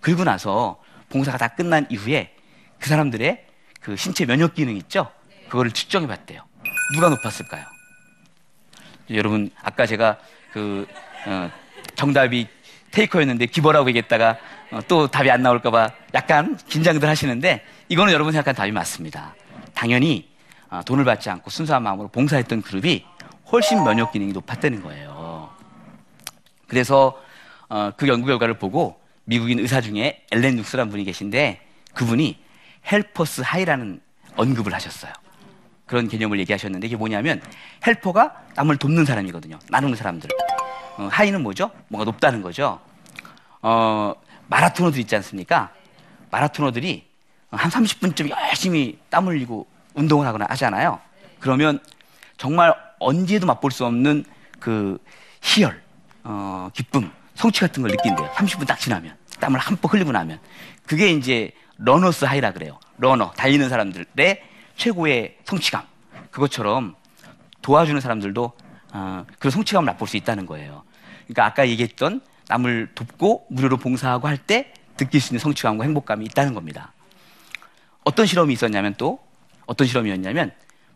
그리고 0.00 0.24
나서 0.24 0.78
봉사가 1.08 1.38
다 1.38 1.48
끝난 1.48 1.86
이후에 1.88 2.34
그 2.78 2.88
사람들의 2.88 3.46
그 3.80 3.96
신체 3.96 4.26
면역 4.26 4.54
기능 4.54 4.76
있죠? 4.76 5.10
그거를 5.48 5.70
측정해 5.70 6.06
봤대요. 6.06 6.42
누가 6.94 7.08
높았을까요? 7.08 7.64
여러분, 9.10 9.50
아까 9.62 9.86
제가 9.86 10.18
그, 10.52 10.86
어, 11.26 11.50
정답이 11.94 12.46
테이커였는데 12.90 13.46
기버라고 13.46 13.88
얘기했다가 13.88 14.38
어, 14.70 14.80
또 14.86 15.06
답이 15.08 15.30
안 15.30 15.42
나올까봐 15.42 15.90
약간 16.14 16.56
긴장들 16.68 17.08
하시는데 17.08 17.64
이거는 17.88 18.12
여러분 18.12 18.32
생각한 18.32 18.54
답이 18.54 18.72
맞습니다. 18.72 19.34
당연히 19.74 20.28
어, 20.68 20.82
돈을 20.84 21.04
받지 21.04 21.30
않고 21.30 21.50
순수한 21.50 21.82
마음으로 21.82 22.08
봉사했던 22.08 22.62
그룹이 22.62 23.04
훨씬 23.50 23.82
면역 23.82 24.12
기능이 24.12 24.32
높았다는 24.32 24.82
거예요. 24.82 25.50
그래서 26.66 27.18
어, 27.68 27.92
그 27.96 28.08
연구 28.08 28.26
결과를 28.26 28.58
보고 28.58 29.00
미국인 29.24 29.58
의사 29.58 29.80
중에 29.80 30.24
엘렌 30.30 30.56
뉴스라는 30.56 30.90
분이 30.90 31.04
계신데 31.04 31.62
그분이 31.94 32.38
helper's 32.90 33.42
high라는 33.44 34.00
언급을 34.36 34.72
하셨어요. 34.74 35.12
그런 35.86 36.06
개념을 36.08 36.38
얘기하셨는데 36.40 36.86
이게 36.86 36.96
뭐냐면 36.96 37.42
helper가 37.86 38.44
남을 38.54 38.76
돕는 38.76 39.04
사람이거든요. 39.04 39.58
나누는 39.68 39.96
사람들. 39.96 40.28
어, 40.98 41.08
high는 41.10 41.42
뭐죠? 41.42 41.70
뭔가 41.88 42.04
높다는 42.04 42.42
거죠. 42.42 42.80
어, 43.62 44.14
마라토너들 44.48 45.00
있지 45.00 45.16
않습니까? 45.16 45.72
마라토너들이 46.30 47.06
한 47.50 47.70
30분쯤 47.70 48.30
열심히 48.30 48.98
땀 49.08 49.26
흘리고 49.26 49.66
운동을 49.94 50.26
하거나 50.26 50.46
하잖아요. 50.50 51.00
그러면 51.40 51.80
정말 52.36 52.74
언제도 52.98 53.46
맛볼 53.46 53.70
수 53.70 53.84
없는 53.86 54.24
그 54.60 54.98
희열, 55.40 55.82
어, 56.24 56.68
기쁨, 56.74 57.10
성취 57.34 57.60
같은 57.60 57.82
걸 57.82 57.90
느낀대요. 57.92 58.28
30분 58.32 58.66
딱 58.66 58.78
지나면. 58.78 59.16
땀을 59.40 59.58
흠뻑 59.58 59.92
흘리고 59.92 60.12
나면. 60.12 60.40
그게 60.84 61.10
이제 61.10 61.52
runner's 61.78 62.24
high라 62.24 62.52
그래요. 62.52 62.78
runner, 62.98 63.30
달리는 63.32 63.68
사람들의 63.68 64.42
최고의 64.76 65.38
성취감. 65.44 65.82
그것처럼 66.30 66.94
도와주는 67.62 68.00
사람들도 68.00 68.52
어, 68.92 69.26
그런 69.38 69.50
성취감을 69.50 69.86
맛볼 69.92 70.08
수 70.08 70.16
있다는 70.16 70.46
거예요. 70.46 70.82
그러니까 71.24 71.46
아까 71.46 71.68
얘기했던 71.68 72.20
남을 72.48 72.90
돕고 72.94 73.46
무료로 73.50 73.76
봉사하고 73.76 74.28
할 74.28 74.38
때 74.38 74.72
느낄 74.96 75.20
수 75.20 75.28
있는 75.32 75.38
성취감과 75.40 75.84
행복감이 75.84 76.24
있다는 76.24 76.54
겁니다. 76.54 76.92
어떤 78.04 78.26
실험이 78.26 78.54
있었냐면 78.54 78.94
또 78.98 79.20
어떤 79.66 79.86
실험이었냐면 79.86 80.50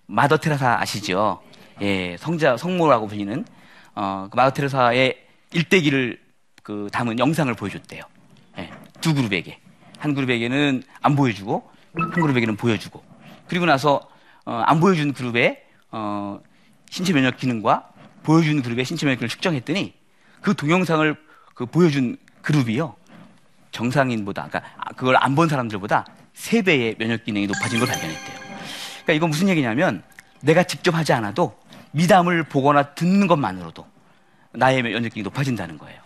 마더 0.06 0.38
테레사 0.38 0.78
아시죠? 0.80 1.40
예, 1.82 2.16
성자 2.18 2.56
성모라고 2.56 3.06
불리는 3.06 3.44
어, 3.94 4.28
그 4.30 4.36
마더 4.36 4.54
테레사의 4.54 5.24
일대기를 5.52 6.20
그 6.62 6.88
담은 6.92 7.18
영상을 7.18 7.52
보여줬대요. 7.54 8.02
예, 8.58 8.70
두 9.00 9.14
그룹에게 9.14 9.58
한 10.02 10.14
그룹에게는 10.14 10.82
안 11.00 11.14
보여주고 11.14 11.70
한 11.94 12.10
그룹에게는 12.10 12.56
보여주고 12.56 13.04
그리고 13.46 13.66
나서 13.66 14.00
어, 14.44 14.62
안 14.66 14.80
보여준 14.80 15.12
그룹의 15.12 15.62
어, 15.92 16.40
신체 16.90 17.12
면역 17.12 17.36
기능과 17.36 17.88
보여준 18.24 18.62
그룹의 18.62 18.84
신체 18.84 19.06
면역 19.06 19.18
기능을 19.18 19.28
측정했더니 19.28 19.94
그 20.40 20.56
동영상을 20.56 21.16
그 21.54 21.66
보여준 21.66 22.16
그룹이요 22.42 22.96
정상인보다 23.70 24.48
그러니까 24.48 24.72
그걸 24.96 25.16
안 25.18 25.36
본 25.36 25.48
사람들보다 25.48 26.04
세 26.34 26.62
배의 26.62 26.96
면역 26.98 27.24
기능이 27.24 27.46
높아진 27.46 27.78
걸 27.78 27.86
발견했대요. 27.86 28.38
그러니까 29.04 29.12
이건 29.12 29.30
무슨 29.30 29.48
얘기냐면 29.48 30.02
내가 30.40 30.64
직접 30.64 30.96
하지 30.96 31.12
않아도 31.12 31.56
미담을 31.92 32.42
보거나 32.42 32.94
듣는 32.94 33.28
것만으로도 33.28 33.86
나의 34.54 34.82
면역 34.82 35.10
기능이 35.10 35.22
높아진다는 35.22 35.78
거예요. 35.78 36.00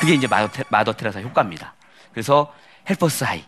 그게 0.00 0.14
이제 0.14 0.26
마더, 0.26 0.48
테, 0.52 0.64
마더 0.68 0.94
테레사 0.94 1.20
효과입니다. 1.20 1.74
그래서 2.12 2.52
Helper's 2.88 3.24
High, 3.24 3.44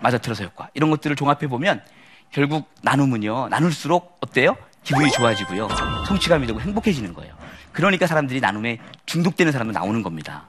테레사 0.00 0.44
효과 0.44 0.68
이런 0.74 0.90
것들을 0.90 1.16
종합해 1.16 1.48
보면 1.48 1.82
결국 2.30 2.70
나눔은요, 2.82 3.48
나눌수록 3.48 4.18
어때요? 4.20 4.56
기분이 4.84 5.10
좋아지고요. 5.12 5.68
성취감이 6.06 6.46
되고 6.46 6.60
행복해지는 6.60 7.14
거예요. 7.14 7.34
그러니까 7.72 8.06
사람들이 8.06 8.40
나눔에 8.40 8.78
중독되는 9.06 9.52
사람도 9.52 9.72
나오는 9.72 10.02
겁니다. 10.02 10.48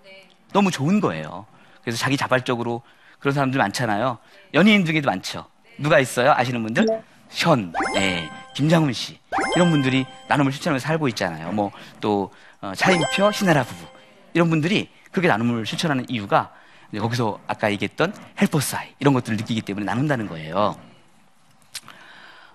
너무 0.51 0.71
좋은 0.71 0.99
거예요. 0.99 1.45
그래서 1.81 1.97
자기 1.97 2.17
자발적으로 2.17 2.81
그런 3.19 3.33
사람들 3.33 3.57
많잖아요. 3.57 4.17
연예인 4.53 4.85
중에도 4.85 5.09
많죠. 5.09 5.45
누가 5.77 5.99
있어요? 5.99 6.33
아시는 6.35 6.61
분들? 6.63 6.85
현, 7.29 7.73
예, 7.95 8.29
김장훈 8.55 8.93
씨. 8.93 9.19
이런 9.55 9.71
분들이 9.71 10.05
나눔을 10.27 10.51
실천하면서 10.51 10.85
살고 10.85 11.07
있잖아요. 11.09 11.51
뭐, 11.51 11.71
또, 11.99 12.31
어, 12.61 12.73
차인표, 12.75 13.31
신나라 13.31 13.63
부부. 13.63 13.85
이런 14.33 14.49
분들이 14.49 14.89
그렇게 15.11 15.27
나눔을 15.27 15.65
실천하는 15.65 16.05
이유가 16.09 16.51
거기서 16.99 17.39
아까 17.47 17.71
얘기했던 17.71 18.13
헬퍼사이 18.39 18.95
이런 18.99 19.13
것들을 19.13 19.37
느끼기 19.37 19.61
때문에 19.61 19.85
나눈다는 19.85 20.27
거예요. 20.27 20.77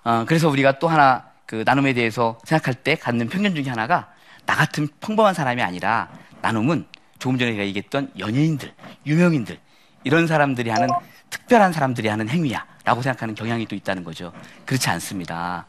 어, 0.05 0.25
그래서 0.27 0.49
우리가 0.49 0.79
또 0.79 0.89
하나 0.89 1.27
그 1.47 1.63
나눔에 1.67 1.93
대해서 1.93 2.39
생각할 2.45 2.75
때 2.75 2.95
갖는 2.95 3.29
편견 3.29 3.55
중에 3.55 3.69
하나가 3.69 4.13
나 4.47 4.55
같은 4.55 4.89
평범한 5.01 5.35
사람이 5.35 5.63
아니라 5.63 6.09
나눔은 6.41 6.87
조금 7.19 7.39
전에 7.39 7.53
제가 7.53 7.65
얘기했던 7.65 8.13
연예인들, 8.19 8.73
유명인들 9.07 9.59
이런 10.05 10.27
사람들이 10.27 10.71
하는 10.71 10.89
특별한 11.31 11.73
사람들이 11.73 12.09
하는 12.09 12.29
행위야라고 12.29 13.03
생각하는 13.03 13.35
경향이 13.35 13.67
또 13.67 13.75
있다는 13.75 14.05
거죠. 14.05 14.33
그렇지 14.65 14.89
않습니다. 14.91 15.67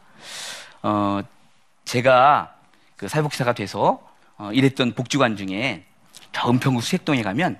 어, 0.82 1.20
제가 1.84 2.54
그 2.96 3.08
사회복지사가 3.08 3.52
돼서 3.52 4.00
어, 4.36 4.50
일했던 4.52 4.92
복지관 4.92 5.36
중에 5.36 5.84
저 6.32 6.48
은평구 6.48 6.80
수색동에 6.80 7.22
가면 7.22 7.58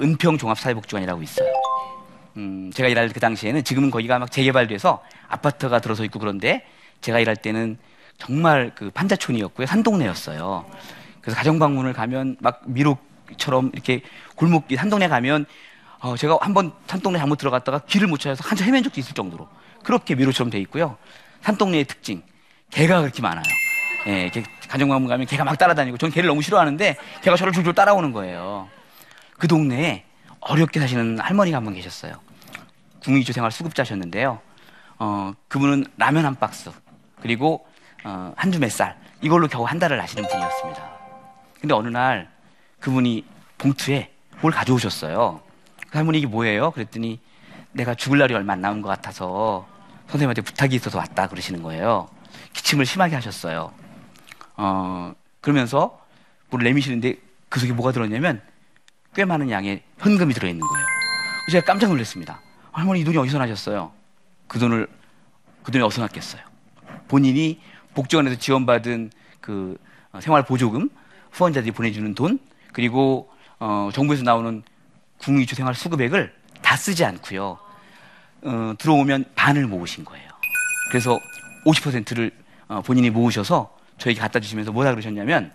은평 0.00 0.38
종합사회복지관이라고 0.38 1.22
있어요. 1.22 1.52
음, 2.36 2.70
제가 2.74 2.88
일할 2.88 3.08
그 3.10 3.20
당시에는 3.20 3.64
지금은 3.64 3.90
거기가 3.90 4.18
막 4.18 4.30
재개발돼서 4.30 5.02
아파트가 5.28 5.80
들어서 5.80 6.04
있고 6.04 6.18
그런데 6.18 6.64
제가 7.00 7.18
일할 7.18 7.36
때는 7.36 7.76
정말 8.18 8.72
그 8.74 8.90
판자촌이었고요. 8.90 9.66
산동네였어요. 9.66 10.64
그래서 11.20 11.36
가정방문을 11.36 11.92
가면 11.92 12.36
막 12.40 12.62
미로처럼 12.66 13.70
이렇게 13.72 14.02
골목길 14.36 14.78
산동네 14.78 15.08
가면 15.08 15.46
어, 16.00 16.16
제가 16.16 16.38
한 16.40 16.54
번 16.54 16.72
산동네 16.86 17.18
잘못 17.18 17.36
들어갔다가 17.36 17.80
길을 17.80 18.06
못 18.08 18.18
찾아서 18.20 18.42
한참 18.48 18.68
헤맨 18.68 18.82
적도 18.84 19.00
있을 19.00 19.14
정도로 19.14 19.48
그렇게 19.82 20.14
미로처럼 20.14 20.50
돼 20.50 20.58
있고요. 20.60 20.96
산동네의 21.42 21.84
특징 21.84 22.22
개가 22.70 23.00
그렇게 23.00 23.20
많아요. 23.22 23.42
예, 24.06 24.30
개- 24.30 24.42
가정방문 24.68 25.08
가면 25.08 25.26
개가 25.26 25.44
막 25.44 25.58
따라다니고 25.58 25.98
전 25.98 26.10
개를 26.10 26.28
너무 26.28 26.40
싫어하는데 26.42 26.96
개가 27.22 27.36
저를 27.36 27.52
줄줄 27.52 27.74
따라오는 27.74 28.12
거예요. 28.12 28.68
그 29.40 29.48
동네에 29.48 30.04
어렵게 30.40 30.78
사시는 30.80 31.18
할머니가 31.18 31.56
한 31.56 31.64
분 31.64 31.74
계셨어요. 31.74 32.14
국민기초 33.02 33.32
생활 33.32 33.50
수급자셨는데요. 33.50 34.38
어, 34.98 35.32
그분은 35.48 35.86
라면 35.96 36.26
한 36.26 36.34
박스, 36.36 36.70
그리고, 37.22 37.66
어, 38.04 38.32
한 38.36 38.52
줌의 38.52 38.68
쌀, 38.70 38.98
이걸로 39.22 39.48
겨우 39.48 39.64
한 39.64 39.78
달을 39.78 40.00
하시는 40.00 40.22
분이었습니다. 40.28 40.90
근데 41.58 41.74
어느 41.74 41.88
날 41.88 42.30
그분이 42.80 43.24
봉투에 43.56 44.12
뭘 44.42 44.52
가져오셨어요. 44.52 45.40
그 45.90 45.98
할머니 45.98 46.18
이게 46.18 46.26
뭐예요? 46.26 46.70
그랬더니 46.70 47.18
내가 47.72 47.94
죽을 47.94 48.18
날이 48.18 48.34
얼마 48.34 48.52
안 48.54 48.60
남은 48.60 48.82
것 48.82 48.88
같아서 48.88 49.66
선생님한테 50.08 50.42
부탁이 50.42 50.74
있어서 50.74 50.98
왔다 50.98 51.26
그러시는 51.28 51.62
거예요. 51.62 52.08
기침을 52.52 52.84
심하게 52.84 53.14
하셨어요. 53.14 53.72
어, 54.56 55.14
그러면서 55.40 55.98
뭘 56.50 56.62
내미시는데 56.64 57.16
그 57.48 57.60
속에 57.60 57.72
뭐가 57.72 57.92
들었냐면 57.92 58.42
꽤 59.14 59.24
많은 59.24 59.50
양의 59.50 59.82
현금이 59.98 60.34
들어있는 60.34 60.60
거예요. 60.60 60.86
제가 61.50 61.64
깜짝 61.64 61.88
놀랐습니다. 61.88 62.40
할머니 62.72 63.00
이 63.00 63.04
돈이 63.04 63.16
어디서 63.16 63.38
나셨어요? 63.38 63.92
그 64.46 64.58
돈을 64.58 64.86
그 65.62 65.72
돈이 65.72 65.82
어디서 65.82 66.02
났겠어요? 66.02 66.42
본인이 67.08 67.60
복지원에서 67.94 68.36
지원받은 68.38 69.10
그 69.40 69.76
어, 70.12 70.20
생활 70.20 70.44
보조금 70.44 70.88
후원자들이 71.32 71.72
보내주는 71.72 72.14
돈 72.14 72.38
그리고 72.72 73.30
어, 73.58 73.90
정부에서 73.92 74.22
나오는 74.22 74.62
국민기초 75.18 75.56
생활 75.56 75.74
수급액을 75.74 76.32
다 76.62 76.76
쓰지 76.76 77.04
않고요. 77.04 77.58
어, 78.42 78.74
들어오면 78.78 79.24
반을 79.34 79.66
모으신 79.66 80.04
거예요. 80.04 80.28
그래서 80.90 81.18
50%를 81.66 82.30
어, 82.68 82.80
본인이 82.82 83.10
모으셔서 83.10 83.76
저에게 83.98 84.20
갖다 84.20 84.38
주시면서 84.40 84.72
뭐라 84.72 84.92
그러셨냐면 84.92 85.52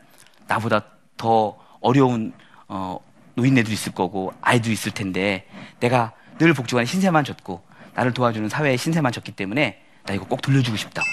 나보다 0.48 0.84
더 1.18 1.58
어려운 1.80 2.34
어, 2.68 3.00
노인네도 3.36 3.72
있을 3.72 3.92
거고 3.94 4.34
아이도 4.42 4.72
있을 4.72 4.92
텐데 4.92 5.48
내가 5.80 6.14
늘 6.38 6.54
복지관에 6.54 6.86
신세만 6.86 7.24
졌고 7.24 7.64
나를 7.94 8.14
도와주는 8.14 8.50
사회에 8.50 8.78
신세만 8.78 9.12
졌기 9.12 9.32
때문에 9.34 9.82
나 10.06 10.14
이거 10.14 10.26
꼭 10.26 10.42
돌려주고 10.42 10.78
싶다고. 10.78 11.08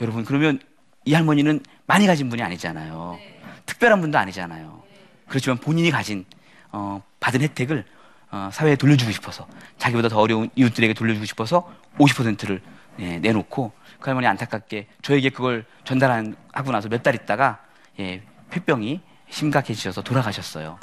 여러분 0.00 0.24
그러면 0.24 0.60
이 1.04 1.14
할머니는 1.14 1.60
많이 1.86 2.06
가진 2.06 2.28
분이 2.28 2.42
아니잖아요. 2.42 3.18
특별한 3.66 4.00
분도 4.00 4.18
아니잖아요. 4.18 4.82
그렇지만 5.26 5.58
본인이 5.58 5.90
가진 5.90 6.24
어, 6.70 7.02
받은 7.20 7.40
혜택을 7.42 7.84
어, 8.30 8.50
사회에 8.52 8.76
돌려주고 8.76 9.10
싶어서 9.12 9.46
자기보다 9.78 10.08
더 10.08 10.20
어려운 10.20 10.50
이웃들에게 10.54 10.94
돌려주고 10.94 11.24
싶어서 11.26 11.70
50%를 11.98 12.60
예, 13.00 13.18
내놓고 13.18 13.72
그 14.00 14.10
할머니 14.10 14.26
안타깝게 14.26 14.86
저에게 15.02 15.30
그걸 15.30 15.64
전달하고 15.84 16.72
나서 16.72 16.88
몇 16.88 17.02
달 17.02 17.14
있다가 17.14 17.60
예, 18.00 18.22
폐병이 18.50 19.00
심각해지셔서 19.30 20.02
돌아가셨어요. 20.02 20.78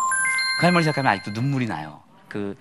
그 0.59 0.65
할머니 0.65 0.83
생각하면 0.83 1.11
아직도 1.11 1.31
눈물이 1.31 1.67
나요. 1.67 2.01
그 2.29 2.57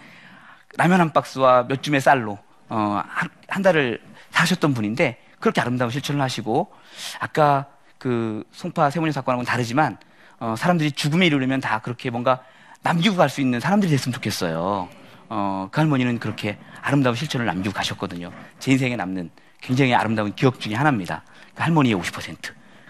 라면 0.77 1.01
한 1.01 1.13
박스와 1.13 1.67
몇 1.69 1.83
줌의 1.83 2.01
쌀로 2.01 2.39
어, 2.69 3.03
한, 3.07 3.29
한 3.49 3.63
달을 3.63 4.01
사셨던 4.31 4.75
분인데 4.75 5.19
그렇게 5.39 5.61
아름다운 5.61 5.91
실천을 5.91 6.21
하시고 6.21 6.73
아까 7.21 7.67
그 7.99 8.45
송파 8.53 8.91
세모님 8.91 9.13
사건하고는 9.13 9.47
다르지만 9.47 9.99
어, 10.41 10.55
사람들이 10.57 10.93
죽음에 10.93 11.27
이르려면 11.27 11.61
다 11.61 11.79
그렇게 11.81 12.11
뭔가 12.11 12.43
남기고 12.83 13.17
갈 13.17 13.29
수 13.29 13.41
있는 13.41 13.61
사람들이 13.61 13.91
됐으면 13.91 14.13
좋겠어요. 14.15 14.89
어, 15.31 15.69
그 15.71 15.81
할머니는 15.81 16.19
그렇게 16.19 16.59
아름다운 16.83 17.17
실천을 17.17 17.47
남기고 17.47 17.75
가셨거든요. 17.75 18.31
제 18.59 18.73
인생에 18.73 18.97
남는 18.97 19.31
굉장히 19.61 19.95
아름다운 19.95 20.35
기억 20.35 20.61
중에 20.61 20.75
하나입니다. 20.75 21.23
그 21.55 21.63
할머니의 21.63 21.97
50%. 21.97 22.37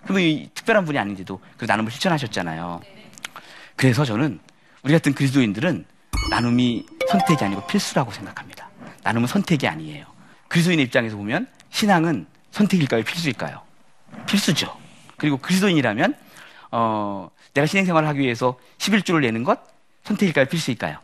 그러면 0.05 0.23
이 0.23 0.51
특별한 0.55 0.85
분이 0.85 0.99
아닌데도 0.99 1.41
그 1.57 1.65
나눔을 1.65 1.91
실천하셨잖아요. 1.91 2.81
그래서 3.77 4.05
저는 4.05 4.39
우리 4.83 4.93
같은 4.93 5.15
그리스도인들은 5.15 5.85
나눔이 6.31 6.87
선택이 7.09 7.45
아니고 7.45 7.67
필수라고 7.67 8.13
생각합니다. 8.13 8.69
나눔은 9.03 9.27
선택이 9.27 9.67
아니에요. 9.67 10.07
그리스도인의 10.49 10.85
입장에서 10.87 11.17
보면 11.17 11.49
신앙은 11.71 12.27
선택일까요? 12.51 13.03
필수일까요? 13.03 13.61
필수죠. 14.27 14.77
그리고 15.17 15.39
그리스도인이라면 15.39 16.15
어, 16.71 17.31
내가 17.55 17.67
신앙생활을 17.67 18.09
하기 18.09 18.21
위해서 18.21 18.59
11조를 18.79 19.21
내는 19.23 19.43
것 19.43 19.59
선택일까요? 20.05 20.47
필수일까요? 20.47 20.99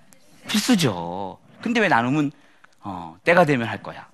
필수죠. 0.49 1.39
근데 1.61 1.81
왜 1.81 1.89
나눔은 1.89 2.33
어, 2.81 3.17
때가 3.25 3.45
되면 3.45 3.69
할 3.69 3.83
거야. 3.83 4.09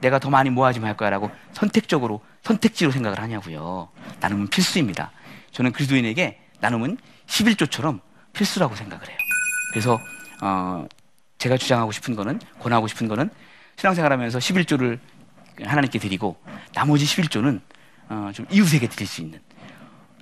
내가 0.00 0.18
더 0.18 0.30
많이 0.30 0.50
모아지면 0.50 0.88
할 0.88 0.96
거야라고 0.96 1.30
선택적으로 1.52 2.20
선택지로 2.42 2.90
생각을 2.90 3.20
하냐고요. 3.20 3.88
나눔은 4.20 4.48
필수입니다. 4.48 5.10
저는 5.52 5.72
그리스도인에게 5.72 6.40
나눔은 6.60 6.98
11조처럼 7.26 8.00
필수라고 8.32 8.74
생각을 8.76 9.08
해요. 9.08 9.18
그래서 9.72 9.98
어, 10.40 10.86
제가 11.38 11.56
주장하고 11.56 11.92
싶은 11.92 12.14
거는 12.14 12.40
권하고 12.60 12.86
싶은 12.86 13.08
거는 13.08 13.30
신앙생활하면서 13.76 14.38
11조를 14.38 14.98
하나님께 15.64 15.98
드리고 15.98 16.40
나머지 16.74 17.04
11조는 17.04 17.60
어, 18.08 18.30
좀 18.32 18.46
이웃에게 18.50 18.88
드릴 18.88 19.06
수 19.06 19.20
있는 19.20 19.40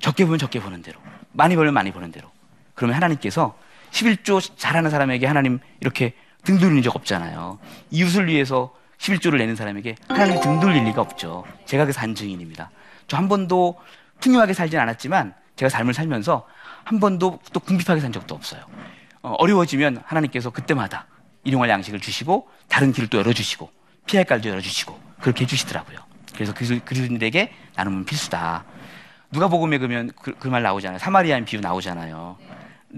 적게 0.00 0.24
보면 0.24 0.38
적게 0.38 0.60
보는 0.60 0.82
대로 0.82 0.98
많이 1.32 1.56
벌면 1.56 1.74
많이 1.74 1.92
버는 1.92 2.12
대로 2.12 2.30
그러면 2.74 2.96
하나님께서 2.96 3.56
11조 3.90 4.56
잘하는 4.56 4.90
사람에게 4.90 5.26
하나님 5.26 5.58
이렇게 5.80 6.14
등 6.44 6.58
돌리는 6.58 6.82
적 6.82 6.94
없잖아요. 6.94 7.58
이웃을 7.90 8.28
위해서 8.28 8.74
11조를 9.07 9.38
내는 9.38 9.55
사람에게 9.57 9.95
하나님 10.09 10.40
등 10.40 10.59
돌릴 10.61 10.85
리가 10.85 11.01
없죠. 11.01 11.45
제가 11.64 11.85
그 11.87 11.92
산 11.92 12.14
증인입니다. 12.14 12.71
저 13.07 13.16
한 13.16 13.29
번도 13.29 13.79
풍요하게 14.21 14.53
살진 14.53 14.79
않았지만 14.81 15.35
제가 15.57 15.69
삶을 15.69 15.95
살면서 15.95 16.47
한 16.85 16.99
번도 17.01 17.40
또 17.53 17.61
궁핍하게 17.61 18.01
산 18.01 18.12
적도 18.12 18.35
없어요. 18.35 18.62
어, 19.23 19.31
어려워지면 19.38 20.03
하나님께서 20.05 20.51
그때마다 20.51 21.07
일용할 21.45 21.69
양식을 21.71 22.01
주시고 22.01 22.49
다른 22.69 22.92
길을 22.92 23.09
또 23.09 23.19
열어주시고 23.19 23.71
피할 24.07 24.25
갈도 24.25 24.49
열어주시고 24.49 24.99
그렇게 25.21 25.45
해주시더라고요. 25.45 25.99
그래서 26.35 26.53
그리스- 26.53 26.81
그리스도인들에게 26.85 27.53
나눔은 27.77 28.05
필수다. 28.05 28.64
누가 29.33 29.49
복음에 29.49 29.79
그러면 29.79 30.11
그 30.16 30.49
말 30.49 30.62
나오잖아요. 30.62 30.99
사마리아인 30.99 31.45
비유 31.45 31.61
나오잖아요. 31.61 32.37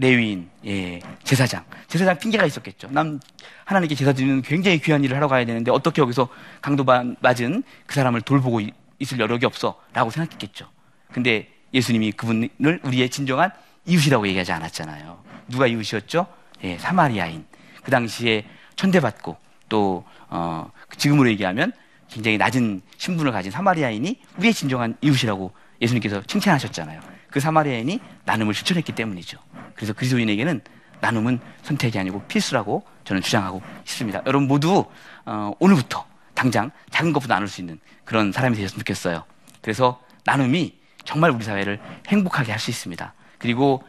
레위인, 0.09 0.49
예, 0.65 1.01
제사장. 1.25 1.65
제사장 1.89 2.17
핑계가 2.19 2.47
있었겠죠. 2.47 2.89
난 2.93 3.21
하나님께 3.65 3.95
제사 3.97 4.13
드리는 4.13 4.41
굉장히 4.43 4.79
귀한 4.79 5.03
일을 5.03 5.17
하러 5.17 5.27
가야 5.27 5.45
되는데 5.45 5.71
어떻게 5.73 6.01
여기서 6.01 6.29
강도 6.61 6.85
바- 6.85 7.05
맞은 7.21 7.65
그 7.87 7.95
사람을 7.97 8.21
돌보고 8.23 8.61
이- 8.61 8.73
있을 9.01 9.19
여력이 9.19 9.45
없어. 9.45 9.81
라고 9.93 10.11
생각했겠죠. 10.11 10.69
근데 11.13 11.49
예수님이 11.75 12.13
그분을 12.13 12.81
우리의 12.85 13.11
진정한 13.11 13.51
이웃이라고 13.87 14.27
얘기하지 14.29 14.53
않았잖아요. 14.53 15.19
누가 15.49 15.67
이웃이었죠? 15.67 16.27
예, 16.65 16.79
사마리아인. 16.79 17.45
그 17.83 17.91
당시에 17.91 18.45
천대받고 18.77 19.37
또, 19.69 20.05
어, 20.29 20.71
지금으로 20.97 21.29
얘기하면 21.31 21.73
굉장히 22.09 22.39
낮은 22.39 22.83
신분을 22.97 23.33
가진 23.33 23.51
사마리아인이 23.51 24.21
우리의 24.39 24.55
진정한 24.55 24.97
이웃이라고 25.01 25.53
예수님께서 25.83 26.23
칭찬하셨잖아요. 26.23 27.01
그 27.31 27.41
사마리아인이 27.41 28.01
나눔을 28.25 28.55
실천했기 28.55 28.93
때문이죠. 28.93 29.39
그래서 29.79 29.93
그리스도인에게는 29.93 30.61
나눔은 31.01 31.39
선택이 31.63 31.99
아니고 32.01 32.23
필수라고 32.23 32.83
저는 33.05 33.23
주장하고 33.23 33.63
있습니다. 33.85 34.23
여러분 34.27 34.49
모두 34.49 34.85
어, 35.25 35.53
오늘부터 35.61 36.05
당장 36.35 36.73
작은 36.91 37.13
것부터 37.13 37.33
나눌 37.33 37.47
수 37.47 37.61
있는 37.61 37.79
그런 38.05 38.33
사람이 38.33 38.57
되셨으면 38.57 38.81
좋겠어요. 38.81 39.25
그래서 39.63 40.03
나눔이 40.25 40.77
정말 41.05 41.31
우리 41.31 41.45
사회를 41.45 41.81
행복하게 42.09 42.51
할 42.51 42.59
수 42.59 42.71
있습니다. 42.71 43.15
그리고 43.39 43.85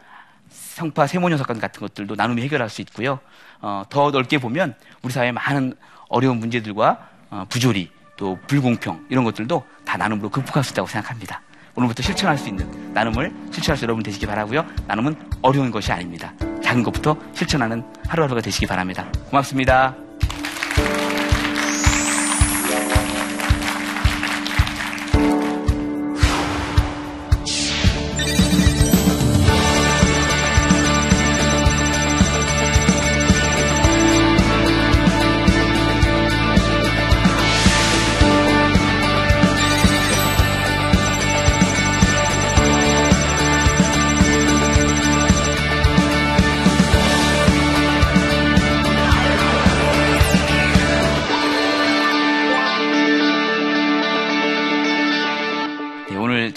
성파 0.48 1.08
세모녀석관 1.08 1.58
같은 1.58 1.80
것들도 1.80 2.14
나눔이 2.14 2.40
해결할 2.42 2.68
수 2.68 2.80
있고요. 2.82 3.18
어, 3.60 3.82
더 3.90 4.12
넓게 4.12 4.38
보면 4.38 4.76
우리 5.02 5.12
사회의 5.12 5.32
많은 5.32 5.74
어려운 6.08 6.38
문제들과 6.38 7.08
어, 7.30 7.46
부조리 7.48 7.90
또 8.16 8.38
불공평 8.46 9.04
이런 9.10 9.24
것들도 9.24 9.64
다 9.84 9.96
나눔으로 9.96 10.28
극복할 10.30 10.62
수 10.62 10.72
있다고 10.72 10.86
생각합니다. 10.86 11.42
오늘부터 11.74 12.02
실천할 12.02 12.38
수 12.38 12.48
있는 12.48 12.92
나눔을 12.94 13.32
실천할 13.52 13.76
수 13.76 13.84
여러분 13.84 14.02
되시기 14.02 14.26
바라고요. 14.26 14.66
나눔은 14.86 15.29
어려운 15.42 15.70
것이 15.70 15.92
아닙니다. 15.92 16.32
작은 16.62 16.82
것부터 16.82 17.16
실천하는 17.34 17.82
하루하루가 18.08 18.40
되시기 18.40 18.66
바랍니다. 18.66 19.10
고맙습니다. 19.30 20.09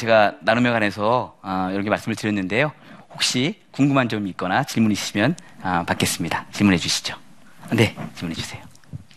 제가 0.03 0.33
나눔에 0.41 0.69
관해서 0.69 1.37
어, 1.41 1.69
여러 1.71 1.81
개 1.81 1.89
말씀을 1.89 2.17
드렸는데요. 2.17 2.73
혹시 3.13 3.61
궁금한 3.71 4.09
점이 4.09 4.29
있거나 4.31 4.63
질문 4.65 4.91
있으시면 4.91 5.37
아, 5.61 5.83
받겠습니다. 5.85 6.47
질문해 6.51 6.77
주시죠. 6.77 7.15
네, 7.71 7.95
질문해 8.17 8.35
주세요. 8.35 8.61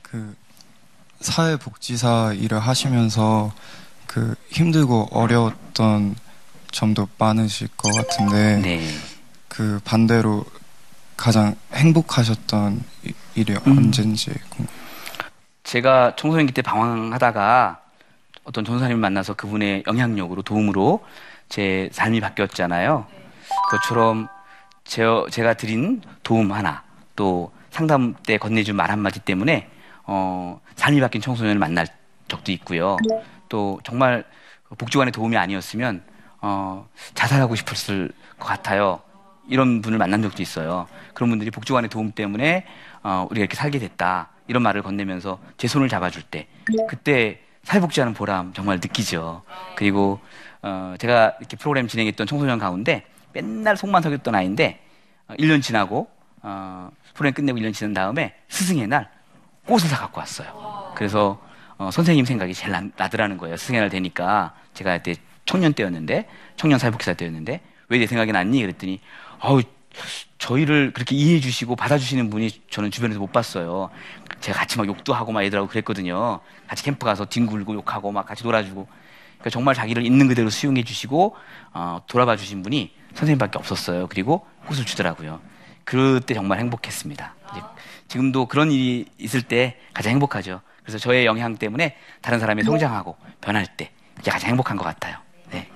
그 0.01 0.37
사회복지사 1.21 2.35
일을 2.35 2.61
하시면서 2.61 3.53
그 4.07 4.37
힘들고 4.51 5.09
어려웠던 5.11 6.15
점도 6.71 7.09
많으실 7.19 7.67
것 7.77 7.93
같은데 7.93 8.59
네. 8.59 8.89
그 9.49 9.81
반대로 9.85 10.45
가장 11.17 11.57
행복하셨던 11.75 12.81
이- 13.07 13.13
일이 13.35 13.55
음. 13.55 13.77
언젠지 13.79 14.31
궁금. 14.51 14.69
제가 15.65 16.15
청소년기 16.15 16.53
때 16.53 16.63
방황하다가 16.63 17.81
어떤 18.47 18.65
전사님을 18.65 19.01
만나서 19.01 19.35
그분의 19.35 19.83
영향력으로 19.87 20.43
도움으로 20.43 21.05
제 21.49 21.89
삶이 21.93 22.21
바뀌었잖아요. 22.21 23.07
그것처럼 23.71 24.29
제, 24.85 25.05
제가 25.31 25.55
드린 25.55 26.01
도움 26.23 26.53
하나 26.53 26.85
또 27.17 27.53
상담 27.71 28.15
때 28.25 28.39
건네준 28.39 28.77
말 28.77 28.91
한마디 28.91 29.19
때문에 29.21 29.69
어, 30.05 30.61
삶이 30.77 31.01
바뀐 31.01 31.21
청소년을 31.21 31.59
만날 31.59 31.89
적도 32.29 32.53
있고요. 32.53 32.97
또 33.49 33.81
정말 33.83 34.25
복지관의 34.79 35.11
도움이 35.11 35.37
아니었으면 35.37 36.05
어, 36.41 36.89
자살하고 37.15 37.57
싶었을 37.57 38.13
것 38.39 38.47
같아요. 38.47 39.01
이런 39.49 39.83
분을 39.83 39.99
만난 39.99 40.23
적도 40.23 40.41
있어요. 40.41 40.87
그런 41.15 41.31
분들이 41.31 41.51
복지관의 41.51 41.91
도움 41.91 42.13
때문에 42.13 42.65
어, 43.03 43.27
우리가 43.29 43.43
이렇게 43.43 43.57
살게 43.57 43.81
됐다. 43.81 44.29
이런 44.47 44.63
말을 44.63 44.83
건네면서 44.83 45.41
제 45.57 45.67
손을 45.67 45.89
잡아줄 45.89 46.23
때 46.23 46.47
그때 46.89 47.41
사회복지하는 47.71 48.15
보람 48.15 48.53
정말 48.53 48.77
느끼죠. 48.77 49.43
그리고 49.75 50.21
어, 50.63 50.95
제가 50.99 51.35
이렇게 51.41 51.57
프로그램 51.57 51.89
진행했던 51.89 52.27
청소년 52.27 52.59
가운데 52.61 53.05
맨날 53.33 53.77
속만 53.77 54.03
썩였던 54.03 54.35
아이인데 54.37 54.81
어, 55.29 55.35
1년 55.35 55.61
지나고 55.61 56.09
어, 56.43 56.91
프로그램 57.15 57.35
끝내고 57.35 57.59
1년 57.59 57.75
지난 57.75 57.93
다음에 57.93 58.35
스승의 58.49 58.87
날 58.87 59.11
꽃을 59.67 59.81
사 59.81 59.97
갖고 59.99 60.21
왔어요. 60.21 60.93
그래서 60.95 61.43
어, 61.77 61.91
선생님 61.91 62.25
생각이 62.25 62.55
제일 62.55 62.71
나, 62.71 62.83
나더라는 62.97 63.37
거예요. 63.37 63.57
스승의 63.57 63.81
날 63.81 63.91
되니까 63.91 64.55
제가 64.73 64.97
그때 64.99 65.17
청년 65.45 65.73
때였는데 65.73 66.29
청년 66.57 66.79
사회복지사 66.79 67.15
때였는데 67.15 67.61
왜 67.89 67.99
내 67.99 68.07
생각이 68.07 68.31
났니? 68.33 68.61
그랬더니 68.63 69.01
어우 69.41 69.63
저희를 70.39 70.93
그렇게 70.93 71.15
이해해 71.17 71.41
주시고 71.41 71.77
받아주시는 71.77 72.31
분이 72.31 72.51
저는 72.71 72.91
주변에서 72.91 73.19
못 73.19 73.33
봤어요. 73.33 73.91
제가 74.41 74.59
같이 74.59 74.79
막 74.79 74.87
욕도 74.87 75.15
하고 75.15 75.33
막 75.33 75.43
애들하고 75.43 75.69
그랬거든요. 75.69 76.41
같이 76.67 76.85
캠프 76.85 77.05
가서 77.07 77.25
뒹굴고 77.25 77.75
욕하고 77.75 78.13
막 78.13 78.27
같이 78.27 78.45
놀아주고. 78.45 78.87
그러니까 78.87 79.51
정말 79.51 79.75
자기를 79.75 80.05
있는 80.05 80.29
그대로 80.29 80.51
수용해 80.51 80.83
주시고 80.83 81.37
어, 81.73 82.03
돌아봐 82.07 82.37
주신 82.37 82.63
분이 82.63 82.95
선생님밖에 83.15 83.59
없었어요. 83.59 84.07
그리고 84.09 84.47
꽃을 84.67 84.85
주더라고요. 84.85 85.41
그때 85.85 86.35
정말 86.35 86.59
행복했습니다. 86.59 87.35
지금도 88.09 88.47
그런 88.47 88.71
일이 88.71 89.07
있을 89.19 89.43
때 89.43 89.79
가장 89.93 90.13
행복하죠. 90.13 90.61
그래서 90.83 90.99
저의 90.99 91.27
영향 91.27 91.57
때문에 91.57 91.97
다른 92.21 92.39
사람이 92.39 92.63
성장하고 92.63 93.17
변할 93.41 93.67
때 93.67 93.91
그게 94.17 94.31
가장 94.31 94.51
행복한 94.51 94.77
것 94.77 94.85
같아요. 94.85 95.19
네. 95.51 95.69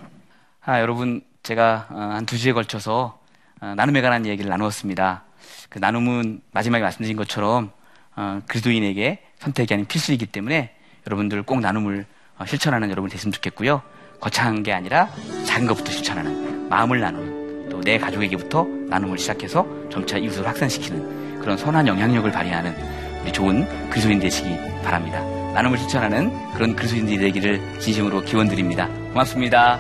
아, 0.63 0.81
여러분 0.81 1.23
제가 1.43 1.89
어, 1.91 1.97
한두 1.97 2.39
주에 2.39 2.53
걸쳐서 2.53 3.19
어, 3.19 3.20
나눔에 3.61 4.01
관한 4.01 4.27
얘기를 4.27 4.49
나누었습니다. 4.51 5.25
그 5.69 5.79
나눔은 5.79 6.41
마지막에 6.53 6.83
말씀드린 6.83 7.17
것처럼 7.17 7.71
어, 8.17 8.41
그리스도인에게 8.47 9.23
선택이 9.39 9.75
아닌 9.75 9.87
필수이기 9.87 10.27
때문에 10.27 10.75
여러분들 11.07 11.43
꼭 11.43 11.61
나눔을 11.61 12.07
어, 12.39 12.47
실천하는 12.47 12.91
여러분 12.91 13.11
됐으면 13.11 13.33
좋겠고요. 13.33 13.83
거창한 14.21 14.63
게 14.63 14.73
아니라 14.73 15.09
작은 15.47 15.67
것부터 15.67 15.91
실천하는 15.93 16.69
마음을 16.69 17.01
나누는 17.01 17.69
또 17.71 17.81
내 17.81 17.99
가족에게부터 17.99 18.65
나눔을 18.89 19.17
시작해서 19.19 19.67
점차 19.91 20.19
이웃을 20.19 20.47
확산시키는 20.47 21.41
그런 21.41 21.57
선한 21.57 21.87
영향력을 21.87 22.31
발휘하는 22.31 22.75
우리 23.23 23.33
좋은 23.33 23.67
그리스도인 23.89 24.19
되시기 24.19 24.57
바랍니다. 24.85 25.21
나눔을 25.55 25.79
실천하는 25.79 26.31
그런 26.53 26.77
그리스도인들이 26.77 27.19
되기를 27.19 27.81
진심으로 27.81 28.23
기원드립니다. 28.23 28.87
고맙습니다. 29.13 29.79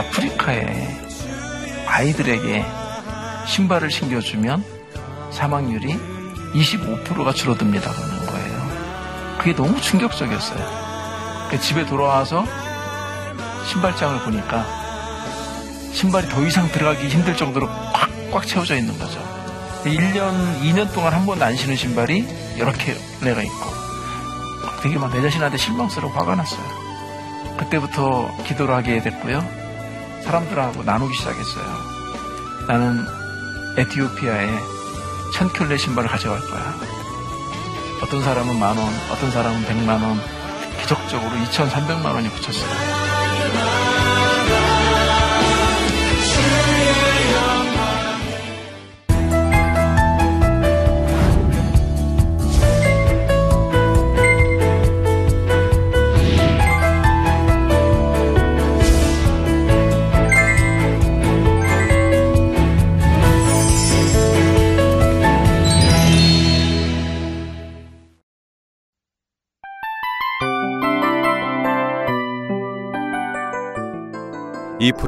아프리카에 0.00 0.88
아이들에게 1.86 2.64
신발을 3.46 3.90
신겨주면 3.90 4.64
사망률이 5.30 5.94
25%가 6.54 7.32
줄어듭니다. 7.32 7.90
그러는 7.92 8.26
거예요. 8.26 9.36
그게 9.38 9.54
너무 9.54 9.78
충격적이었어요. 9.80 11.48
그 11.50 11.60
집에 11.60 11.84
돌아와서 11.84 12.46
신발장을 13.66 14.20
보니까 14.20 14.66
신발이 15.92 16.28
더 16.28 16.46
이상 16.46 16.70
들어가기 16.72 17.08
힘들 17.08 17.36
정도로 17.36 17.68
꽉꽉 18.30 18.46
채워져 18.46 18.76
있는 18.76 18.96
거죠. 18.98 19.20
1년, 19.84 20.60
2년 20.62 20.92
동안 20.94 21.12
한 21.12 21.26
번도 21.26 21.44
안 21.44 21.56
신은 21.56 21.76
신발이 21.76 22.26
이렇게 22.56 22.96
내가 23.20 23.42
있고 23.42 23.70
되게 24.82 24.96
막 24.98 25.12
내 25.12 25.20
자신한테 25.20 25.58
실망스러워 25.58 26.12
화가 26.14 26.36
났어요. 26.36 26.62
그때부터 27.58 28.34
기도를 28.46 28.74
하게 28.74 29.02
됐고요. 29.02 29.59
사람들하고 30.24 30.82
나누기 30.84 31.16
시작했어요. 31.16 31.64
나는 32.66 33.06
에티오피아에 33.76 34.58
천 35.34 35.48
켤레 35.52 35.76
신발을 35.76 36.08
가져갈 36.08 36.40
거야. 36.40 36.74
어떤 38.02 38.22
사람은 38.22 38.58
만 38.58 38.76
원, 38.76 38.88
어떤 39.10 39.30
사람은 39.30 39.64
백만 39.66 40.02
원, 40.02 40.20
기적적으로 40.82 41.30
2,300만 41.30 42.04
원이 42.06 42.28
붙였어요. 42.30 43.89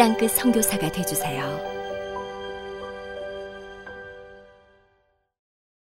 땅끝 0.00 0.30
선교사가 0.30 0.90
되주세요. 0.90 1.69